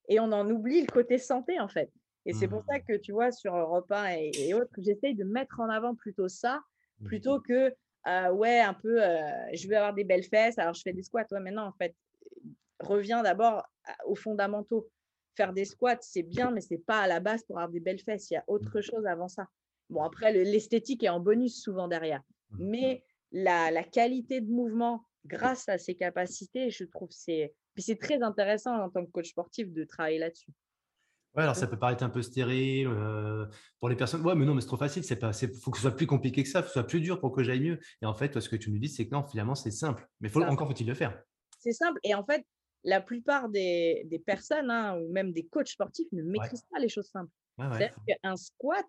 [0.09, 1.91] Et on en oublie le côté santé, en fait.
[2.25, 2.83] Et c'est pour ça mmh.
[2.87, 6.61] que, tu vois, sur Europe 1 et, autres, j'essaye de mettre en avant plutôt ça,
[6.99, 7.05] mmh.
[7.05, 7.73] plutôt que,
[8.05, 8.99] ouais, un peu,
[9.53, 11.25] je veux avoir des belles fesses, alors je fais des squats.
[11.31, 11.95] Ouais, mais non, en fait,
[12.79, 13.63] reviens d'abord
[14.05, 14.89] aux fondamentaux.
[15.35, 18.01] Faire des squats, c'est bien, mais c'est pas à la base pour avoir des belles
[18.01, 18.29] fesses.
[18.31, 18.81] Il y a autre mmh.
[18.81, 19.47] chose avant ça.
[19.89, 22.21] Bon, après, l'esthétique est en bonus souvent derrière.
[22.51, 22.57] Mmh.
[22.59, 27.53] Mais la, qualité de mouvement, grâce à ses capacités, je trouve c'est.
[27.73, 30.51] Puis c'est très intéressant en tant que coach sportif de travailler là-dessus.
[31.35, 33.45] Ouais, alors ça peut paraître un peu stérile euh,
[33.79, 34.21] pour les personnes.
[34.25, 35.03] Ouais, mais non, mais c'est trop facile.
[35.09, 37.31] Il faut que ce soit plus compliqué que ça, que ce soit plus dur pour
[37.31, 37.79] que j'aille mieux.
[38.01, 40.05] Et en fait, ce que tu nous dis, c'est que non, finalement, c'est simple.
[40.19, 41.21] Mais faut, encore faut-il le faire.
[41.59, 41.99] C'est simple.
[42.03, 42.45] Et en fait,
[42.83, 47.07] la plupart des, personnes, hein, ou même des coachs sportifs, ne maîtrisent pas les choses
[47.07, 47.31] simples.
[47.57, 48.87] C'est-à-dire qu'un squat,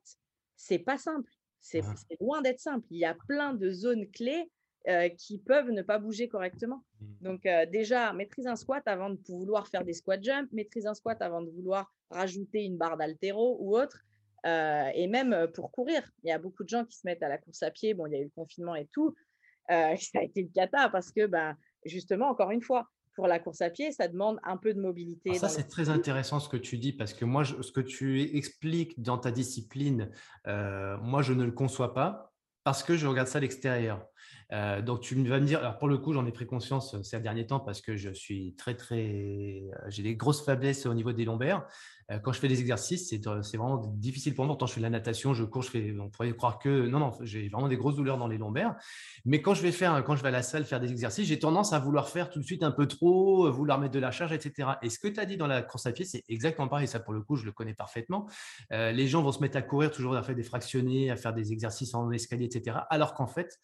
[0.57, 1.31] c'est pas simple.
[1.61, 1.83] C'est
[2.21, 2.87] loin d'être simple.
[2.91, 4.51] Il y a plein de zones clés
[4.89, 6.85] euh, qui peuvent ne pas bouger correctement.
[7.01, 7.07] Mmh.
[7.21, 10.95] Donc euh, déjà, maîtrise un squat avant de vouloir faire des squat jumps, maîtrise un
[10.95, 14.01] squat avant de vouloir rajouter une barre d'altéro ou autre.
[14.45, 17.29] Euh, et même pour courir, il y a beaucoup de gens qui se mettent à
[17.29, 17.95] la course à pied.
[17.95, 19.15] Bon, il y a eu le confinement et tout.
[19.69, 23.61] ça a été une cata parce que, ben, justement, encore une fois, pour la course
[23.61, 25.35] à pied, ça demande un peu de mobilité.
[25.35, 29.01] ça, c'est très intéressant ce que tu dis parce que moi, ce que tu expliques
[29.03, 30.11] dans ta discipline,
[30.47, 32.33] euh, moi, je ne le conçois pas
[32.65, 34.07] parce que je regarde ça à l'extérieur.
[34.53, 37.03] Euh, donc, tu vas me dire, alors pour le coup, j'en ai pris conscience euh,
[37.03, 39.63] ces derniers temps parce que je suis très, très.
[39.89, 41.67] J'ai des grosses faiblesses au niveau des lombaires.
[42.11, 44.57] Euh, quand je fais des exercices, c'est vraiment difficile pour moi.
[44.59, 46.99] Quand je fais de la natation, je cours, je fais, on pourrait croire que non,
[46.99, 48.77] non, j'ai vraiment des grosses douleurs dans les lombaires.
[49.25, 51.39] Mais quand je vais faire, quand je vais à la salle faire des exercices, j'ai
[51.39, 54.33] tendance à vouloir faire tout de suite un peu trop, vouloir mettre de la charge,
[54.33, 54.73] etc.
[54.83, 56.89] Et ce que tu as dit dans la course à pied, c'est exactement pareil.
[56.89, 58.29] Ça, pour le coup, je le connais parfaitement.
[58.71, 61.53] les gens vont se mettre à courir toujours à faire des fractionnés, à faire des
[61.53, 62.77] exercices en escalier, etc.
[62.91, 63.59] Alors qu'en fait,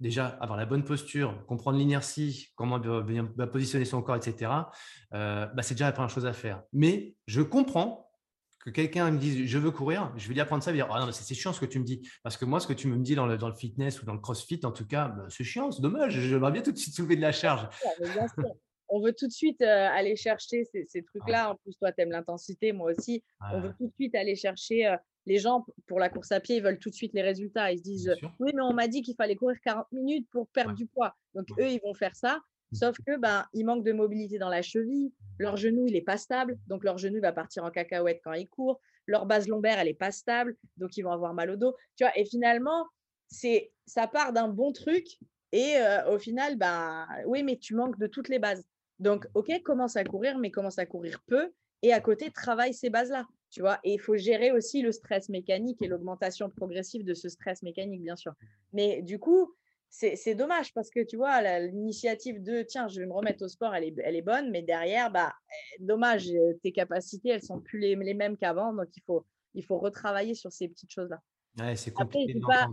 [0.00, 4.52] déjà avoir la bonne posture, comprendre l'inertie, comment bien, positionner son corps, etc.,
[5.14, 6.62] euh, bah, c'est déjà la première chose à faire.
[6.72, 8.10] Mais je comprends
[8.60, 11.04] que quelqu'un me dise je veux courir, je vais lui apprendre ça, et dire ah
[11.04, 12.08] non, c'est chiant ce que tu me dis.
[12.22, 14.14] Parce que moi, ce que tu me dis dans le, dans le fitness ou dans
[14.14, 16.94] le crossfit, en tout cas, bah, c'est chiant, c'est dommage, j'aimerais bien tout de suite
[16.94, 17.68] soulever de la charge.
[18.92, 21.52] On veut tout de suite euh, aller chercher ces, trucs-là.
[21.52, 23.22] En plus, toi, tu aimes l'intensité, moi aussi.
[23.52, 24.96] On veut tout de suite aller chercher euh,
[25.26, 27.72] les gens, pour la course à pied, ils veulent tout de suite les résultats.
[27.72, 30.74] Ils se disent Oui, mais on m'a dit qu'il fallait courir 40 minutes pour perdre
[30.74, 31.14] du poids.
[31.34, 32.40] Donc, eux, ils vont faire ça.
[32.72, 35.12] Sauf que ben, ils manquent de mobilité dans la cheville.
[35.38, 36.58] Leur genou, il n'est pas stable.
[36.68, 38.80] Donc, leur genou va partir en cacahuète quand ils courent.
[39.06, 40.56] Leur base lombaire, elle n'est pas stable.
[40.76, 41.74] Donc, ils vont avoir mal au dos.
[41.96, 42.86] Tu vois, et finalement,
[43.28, 45.06] c'est ça part d'un bon truc.
[45.52, 48.64] Et euh, au final, ben, oui, mais tu manques de toutes les bases.
[49.00, 51.50] Donc, OK, commence à courir, mais commence à courir peu.
[51.82, 53.78] Et à côté, travaille ces bases-là tu vois.
[53.84, 58.02] Et il faut gérer aussi le stress mécanique et l'augmentation progressive de ce stress mécanique,
[58.02, 58.32] bien sûr.
[58.72, 59.54] Mais du coup,
[59.88, 63.74] c'est dommage parce que tu vois, l'initiative de tiens, je vais me remettre au sport,
[63.74, 67.60] elle est, elle est bonne, mais derrière, bah, eh, dommage, euh, tes capacités, elles sont
[67.60, 71.20] plus les, les mêmes qu'avant, donc il faut, il faut retravailler sur ces petites choses-là.
[71.58, 72.34] Ouais, c'est compliqué.
[72.34, 72.68] je dis, pas,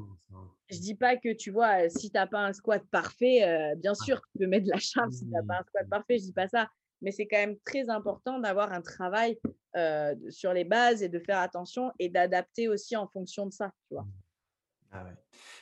[0.70, 4.22] dis pas que tu vois, si tu n'as pas un squat parfait, euh, bien sûr,
[4.32, 5.90] tu peux mettre de la charge si tu n'as pas un squat mmh.
[5.90, 6.70] parfait, je dis pas ça
[7.02, 9.38] mais c'est quand même très important d'avoir un travail
[9.76, 13.72] euh, sur les bases et de faire attention et d'adapter aussi en fonction de ça,
[13.88, 14.08] tu vois.
[14.92, 15.06] Ah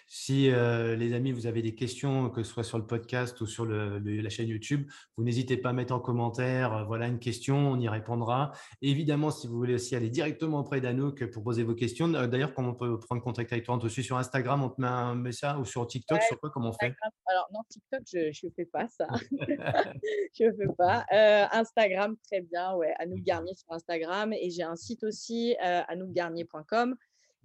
[0.07, 3.47] Si euh, les amis, vous avez des questions, que ce soit sur le podcast ou
[3.47, 7.57] sur la chaîne YouTube, vous n'hésitez pas à mettre en commentaire, euh, voilà une question,
[7.57, 8.51] on y répondra.
[8.81, 12.53] évidemment, si vous voulez aussi aller directement auprès d'Anouk pour poser vos questions, euh, d'ailleurs,
[12.53, 13.75] comment on peut prendre contact avec toi?
[13.75, 16.51] On te suit sur Instagram, on te met un message ou sur TikTok, sur quoi,
[16.51, 16.93] comment on fait?
[17.25, 19.07] Alors non, TikTok, je ne fais pas ça.
[20.39, 21.05] je ne fais pas.
[21.51, 24.33] Instagram, très bien, ouais, Anouk Garnier sur Instagram.
[24.33, 26.95] Et j'ai un site aussi, anoukgarnier.com.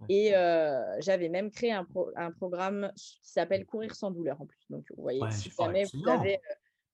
[0.09, 0.31] Et
[1.01, 1.87] j'avais même créé un,
[2.17, 4.65] un programme qui s'appelle Courir sans douleur en plus.
[4.71, 6.39] Donc, vous voyez, si jamais vous avez,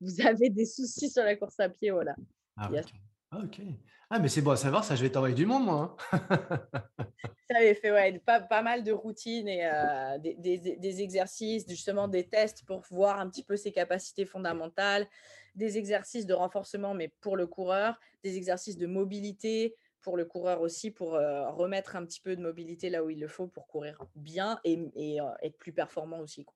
[0.00, 2.14] vous avez, des soucis sur la course à pied, voilà.
[2.56, 2.70] Ah,
[3.30, 3.60] ah ok.
[4.08, 5.96] Ah, mais c'est bon à savoir, ça, je vais t'envoyer du monde, moi.
[6.12, 6.20] Hein.
[7.50, 9.68] J'avais fait ouais, pas, pas, mal de routines et
[10.20, 15.08] des, des, des, exercices, justement des tests pour voir un petit peu ses capacités fondamentales,
[15.56, 19.74] des exercices de renforcement, mais pour le coureur, des exercices de mobilité,
[20.14, 23.48] le coureur aussi pour remettre un petit peu de mobilité là où il le faut
[23.48, 26.46] pour courir bien et, être plus performant aussi.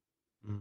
[0.45, 0.59] Mmh.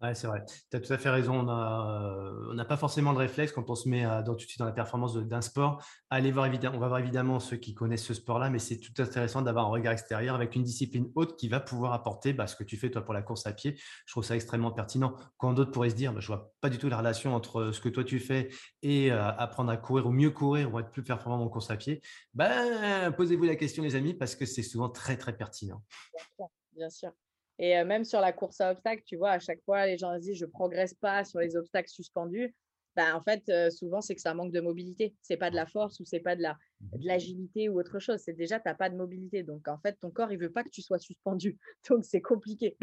[0.00, 0.44] Ouais, c'est vrai.
[0.70, 1.40] Tu as tout à fait raison.
[1.40, 4.64] On n'a pas forcément le réflexe quand on se met dans, tout de suite dans
[4.64, 5.84] la performance d'un sport.
[6.08, 9.42] Aller voir on va voir évidemment ceux qui connaissent ce sport-là, mais c'est tout intéressant
[9.42, 12.62] d'avoir un regard extérieur avec une discipline haute qui va pouvoir apporter bah, ce que
[12.62, 13.76] tu fais toi pour la course à pied.
[14.06, 15.16] Je trouve ça extrêmement pertinent.
[15.36, 17.80] Quand d'autres pourraient se dire, bah, je vois pas du tout la relation entre ce
[17.80, 18.50] que toi tu fais
[18.82, 22.02] et apprendre à courir ou mieux courir ou être plus performant en course à pied,
[22.34, 25.82] ben, posez-vous la question les amis parce que c'est souvent très très pertinent.
[26.76, 27.10] Bien sûr.
[27.58, 30.20] Et même sur la course à obstacles, tu vois, à chaque fois, les gens se
[30.20, 32.54] disent je ne progresse pas sur les obstacles suspendus.
[32.96, 35.14] Ben, en fait, souvent, c'est que ça manque de mobilité.
[35.22, 36.54] Ce n'est pas de la force ou ce n'est pas de mmh
[37.00, 38.20] l'agilité ou autre chose.
[38.24, 39.42] C'est déjà, tu n'as pas de mobilité.
[39.42, 41.56] Donc, en fait, ton corps, il ne veut pas que tu sois suspendu.
[41.88, 42.76] Donc, c'est compliqué.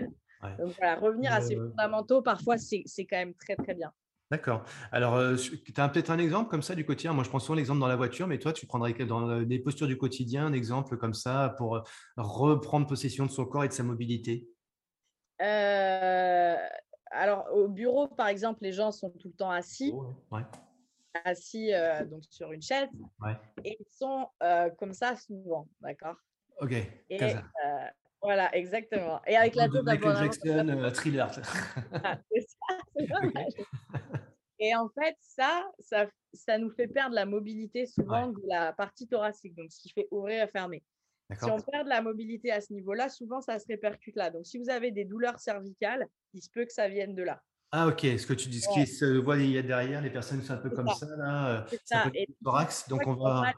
[0.59, 3.91] Donc, voilà, revenir à ces fondamentaux, parfois, c'est quand même très, très bien.
[4.32, 4.63] D'accord.
[4.91, 7.13] Alors, tu as peut-être un exemple comme ça du quotidien?
[7.13, 9.88] Moi, je prends souvent l'exemple dans la voiture, mais toi, tu prendrais dans des postures
[9.88, 11.84] du quotidien un exemple comme ça pour
[12.17, 14.47] reprendre possession de son corps et de sa mobilité?
[17.11, 19.93] Alors, au bureau, par exemple, les gens sont tout le temps assis.
[21.23, 21.71] Assis
[22.09, 22.89] donc sur une chaise.
[23.63, 24.27] Et ils sont
[24.77, 26.15] comme ça souvent, d'accord?
[26.59, 26.73] Ok.
[27.09, 27.19] Et,
[28.21, 29.21] voilà, exactement.
[29.27, 31.29] Et avec la tête Michael Jackson, thriller.
[31.93, 32.17] Ah,
[34.57, 39.07] et en fait, ça, ça, ça nous fait perdre la mobilité souvent de la partie
[39.07, 40.83] thoracique, donc ce qui fait ouvrir et fermer.
[41.34, 44.30] Si on perd de la mobilité à ce niveau-là, souvent ça se répercute là.
[44.30, 47.41] Donc si vous avez des douleurs cervicales, il se peut que ça vienne de là.
[47.71, 50.11] Ah ok, ce que tu dis, ce qui se voit il y a derrière, les
[50.11, 52.05] personnes sont un peu comme ça, là, euh, ça.
[52.05, 52.11] Un
[52.43, 53.53] thorax, donc on va.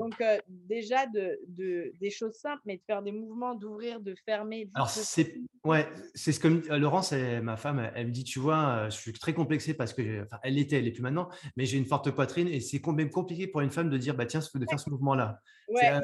[0.00, 4.70] Donc, déjà, de, des choses simples, mais de faire des mouvements, d'ouvrir, de fermer.
[4.74, 8.96] Alors, c'est ouais, ce que euh, Laurence, ma femme, elle me dit, tu vois, je
[8.96, 11.84] suis très complexée parce que, enfin, elle l'était, elle n'est plus maintenant, mais j'ai une
[11.84, 14.80] forte poitrine et c'est même compliqué pour une femme de dire, bah tiens, de faire
[14.80, 15.40] ce mouvement-là.
[15.74, 16.00] c'est un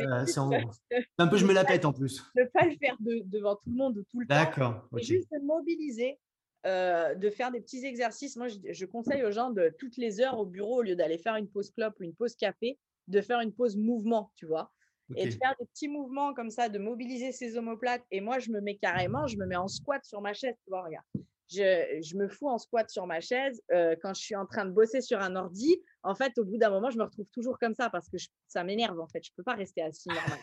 [1.28, 2.22] peu, je me la pète en plus.
[2.36, 4.34] Ne pas le faire devant tout le monde ou tout le temps.
[4.34, 4.88] D'accord.
[4.96, 6.18] Juste de mobiliser.
[6.64, 8.36] de faire des petits exercices.
[8.36, 11.18] Moi, je, je, conseille aux gens de toutes les heures au bureau, au lieu d'aller
[11.18, 12.78] faire une pause clope ou une pause café,
[13.08, 14.72] de faire une pause mouvement, tu vois.
[15.14, 18.02] Et de faire des petits mouvements comme ça, de mobiliser ses omoplates.
[18.10, 20.56] Et moi, je me mets carrément, je me mets en squat sur ma chaise.
[20.64, 21.04] Tu vois, regarde.
[21.48, 24.64] Je, je me fous en squat sur ma chaise euh, quand je suis en train
[24.64, 25.80] de bosser sur un ordi.
[26.02, 28.16] En fait, au bout d'un moment, je me retrouve toujours comme ça parce que
[28.48, 28.98] ça m'énerve.
[28.98, 30.40] En fait, je peux pas rester assis normal.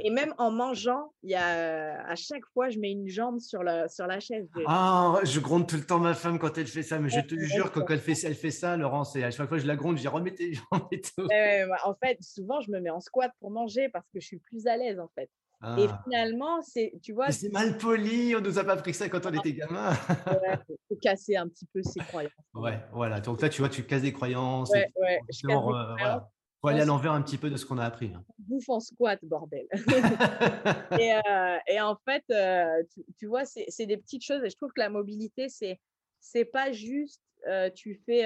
[0.00, 3.62] Et même en mangeant, il y a, à chaque fois, je mets une jambe sur
[3.62, 4.48] la, sur la chaise.
[4.66, 7.34] Ah, je gronde tout le temps ma femme quand elle fait ça, mais je te
[7.34, 9.96] jure, quand elle fait, elle fait ça, Laurence, et à chaque fois je la gronde,
[9.96, 11.26] je dis remettez les jambes et tout.
[11.84, 14.66] en fait, souvent, je me mets en squat pour manger parce que je suis plus
[14.66, 15.30] à l'aise, en fait.
[15.78, 16.02] Et ah.
[16.04, 17.30] finalement, c'est, tu vois.
[17.30, 19.90] C'est mal poli, on nous a pas appris ça quand on était gamin.
[20.26, 20.58] ouais,
[20.88, 22.32] faut casser un petit peu ses croyances.
[22.52, 23.20] Ouais, voilà.
[23.20, 24.70] Donc là, tu vois, tu casses des croyances.
[24.70, 25.20] Ouais, ouais.
[25.30, 26.22] Je casse des euh, croyances
[26.62, 28.12] faut aller à l'envers un petit peu de ce qu'on a appris.
[28.14, 28.24] Hein.
[28.38, 29.66] Bouffe en squat, bordel.
[31.00, 32.82] et, euh, et, en fait, euh,
[33.18, 34.42] tu, vois, c'est des petites choses.
[34.44, 35.80] Et je trouve que la mobilité, c'est
[36.20, 38.24] c'est pas juste euh, tu fais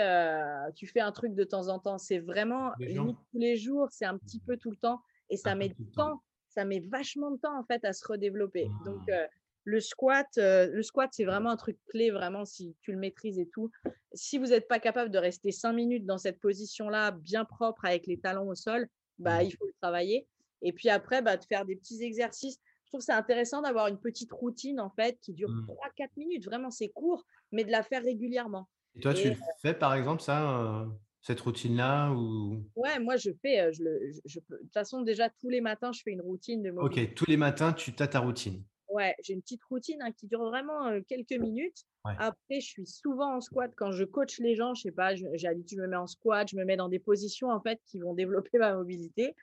[0.74, 1.96] tu fais un truc de temps en temps.
[1.96, 3.88] C'est vraiment tous les jours.
[3.90, 5.00] C'est un petit peu tout le temps.
[5.30, 6.22] Et ça met du temps.
[6.50, 8.68] Ça met vachement de temps en fait à se redévelopper.
[8.84, 9.26] Donc ah
[9.68, 13.48] le squat, le squat, c'est vraiment un truc clé, vraiment, si tu le maîtrises et
[13.48, 13.68] tout.
[14.16, 18.06] Si vous n'êtes pas capable de rester cinq minutes dans cette position-là, bien propre, avec
[18.06, 18.88] les talons au sol,
[19.18, 19.46] bah, mmh.
[19.46, 20.26] il faut le travailler.
[20.62, 22.58] Et puis après, bah, de faire des petits exercices.
[22.84, 25.66] Je trouve que c'est intéressant d'avoir une petite routine, en fait, qui dure mmh.
[25.66, 26.44] trois, 3-4 minutes.
[26.44, 28.68] Vraiment, c'est court, mais de la faire régulièrement.
[28.94, 30.86] Et toi, tu le fais, par exemple, ça euh,
[31.26, 32.64] cette routine-là ou...
[32.76, 33.82] Ouais, moi je fais, euh, je,
[34.24, 37.26] je, de toute façon déjà tous les matins je fais une routine de Ok, tous
[37.26, 38.62] les matins tu as ta routine.
[38.96, 41.84] Ouais, j'ai une petite routine hein, qui dure vraiment quelques minutes.
[42.04, 44.74] Après, je suis souvent en squat quand je coach les gens.
[44.74, 47.00] Je sais pas, j'ai l'habitude, je me mets en squat, je me mets dans des
[47.00, 49.34] positions en fait qui vont développer ma mobilité.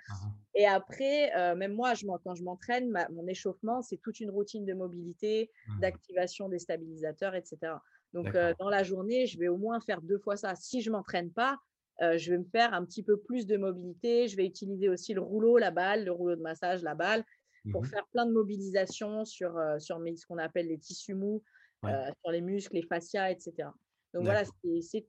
[0.56, 4.74] Et après, même moi, je, quand je m'entraîne, mon échauffement, c'est toute une routine de
[4.74, 7.74] mobilité, mmh d'activation des stabilisateurs, etc.
[8.14, 10.56] Donc, dans la journée, je vais au moins faire deux fois ça.
[10.56, 11.60] Si je ne m'entraîne pas,
[11.99, 14.28] je vais me faire un petit peu plus de mobilité.
[14.28, 17.24] Je vais utiliser aussi le rouleau, la balle, le rouleau de massage, la balle,
[17.72, 21.43] pour mmh faire plein de mobilisation sur, sur ce qu'on appelle les tissus mous,
[21.84, 23.70] sur les muscles, les fascias, etc.
[24.14, 24.43] Donc voilà,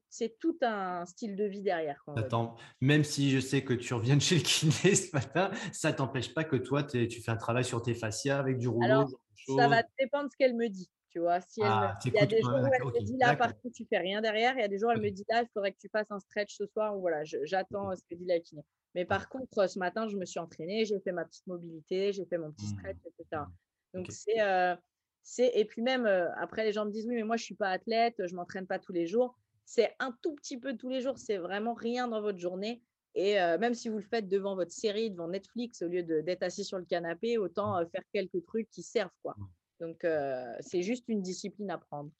[0.09, 2.03] c'est tout un style de vie derrière.
[2.17, 5.93] Attends, même si je sais que tu reviens de chez le kiné ce matin, ça
[5.93, 8.85] ne t'empêche pas que toi, tu fais un travail sur tes fascias avec du rouleau
[8.85, 9.11] Alors,
[9.47, 10.91] ça va dépendre de ce qu'elle me dit.
[11.15, 13.37] Tu vois, si elle ah, il y a des jours où elle me dit là,
[13.37, 14.55] par contre, tu fais rien derrière.
[14.57, 16.11] Il y a des jours où elle me dit là, il faudrait que tu fasses
[16.11, 16.97] un stretch ce soir.
[16.97, 18.65] Ou voilà, j'attends ce que dit la kiné.
[18.97, 22.25] Mais par contre, ce matin, je me suis entraînée, j'ai fait ma petite mobilité, j'ai
[22.25, 22.79] fait mon petit mmh.
[22.79, 23.43] stretch, etc.
[23.95, 24.77] Donc, c'est.
[25.23, 26.05] c'est et puis même,
[26.41, 28.37] après, les gens me disent oui, mais moi, je ne suis pas athlète, je ne
[28.37, 29.39] m'entraîne pas tous les jours.
[29.65, 32.83] C'est un tout petit peu tous les jours, c'est vraiment rien dans votre journée.
[33.15, 36.65] Et même si vous le faites devant votre série, devant Netflix, au lieu d'être assis
[36.65, 37.89] sur le canapé, autant mmh.
[37.91, 39.15] faire quelques trucs qui servent.
[39.23, 39.37] Quoi.
[39.81, 40.07] Donc,
[40.61, 42.11] c'est juste une discipline à prendre.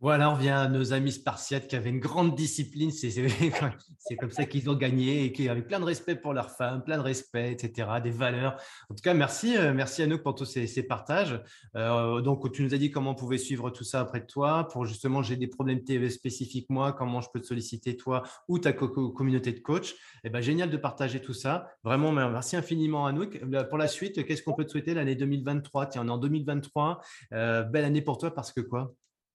[0.00, 2.90] Voilà, on revient à nos amis spartiates qui avaient une grande discipline.
[3.98, 6.84] C'est comme ça qu'ils ont gagné et qui avaient plein de respect pour leurs femmes,
[6.84, 8.60] plein de respect, etc., des valeurs.
[8.90, 11.40] En tout cas, merci, euh, merci à nous pour tous ces, partages.
[11.76, 14.68] Euh, donc, tu nous as dit comment on pouvait suivre tout ça après toi.
[14.68, 18.58] Pour justement, j'ai des problèmes TV spécifiques, moi, comment je peux te solliciter, toi ou
[18.58, 19.94] ta communauté de coach.
[20.24, 21.68] Eh ben, génial de partager tout ça.
[21.84, 23.40] Vraiment, merci infiniment, Anouk.
[23.70, 27.00] Pour la suite, qu'est-ce qu'on peut te souhaiter l'année 2023 Tiens, on est en 2023.
[27.32, 28.94] Euh, belle année pour toi parce que quoi?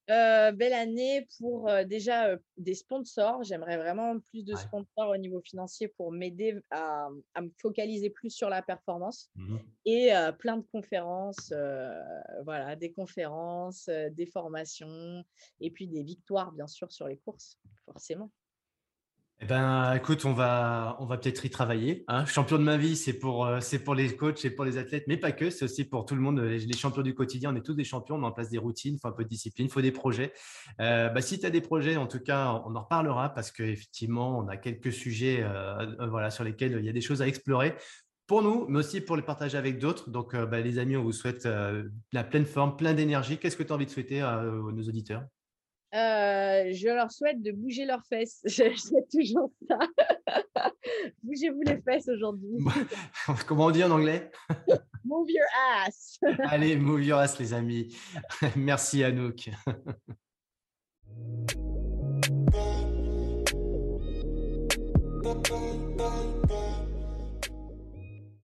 [0.10, 3.44] Euh, belle année pour euh, déjà euh, des sponsors.
[3.44, 8.50] J'aimerais vraiment plus de sponsors au niveau financier pour m'aider à, me focaliser plus sur
[8.50, 11.52] la performance mmh et plein de conférences,
[12.46, 15.24] voilà, des conférences, des formations
[15.60, 18.30] et puis des victoires bien sûr sur les courses, forcément.
[19.44, 22.06] Eh ben, écoute, on va, on va peut-être y travailler.
[22.08, 22.28] Hein.
[22.28, 25.18] Champion de ma vie, c'est pour, euh, pour les coachs et pour les athlètes, mais
[25.18, 25.50] pas que.
[25.50, 26.40] C'est aussi pour tout le monde.
[26.40, 28.16] Les, champions du quotidien, on est tous des champions.
[28.16, 29.92] On met en place des routines, il faut un peu de discipline, il faut des
[29.92, 30.32] projets.
[30.80, 34.38] Euh, bah, si tu as des projets, en tout cas, on en reparlera parce qu'effectivement,
[34.38, 37.74] on a quelques sujets euh, voilà, sur lesquels il y a des choses à explorer
[38.28, 40.12] pour nous, mais aussi pour les partager avec d'autres.
[40.12, 41.50] Donc, bah, les amis, on vous souhaite
[42.12, 43.40] la pleine forme, plein d'énergie.
[43.40, 45.24] Qu'est-ce que tu as envie de souhaiter à nos auditeurs?
[45.94, 48.42] Euh, je leur souhaite de bouger leurs fesses.
[48.46, 49.78] Je, souhaite toujours ça.
[51.24, 52.58] Bougez-vous les fesses aujourd'hui.
[53.48, 54.32] Comment on dit en anglais?
[55.04, 55.46] Move your
[55.86, 56.20] ass.
[56.46, 57.96] Allez, move your ass, les amis.
[58.56, 59.50] Merci, Anouk.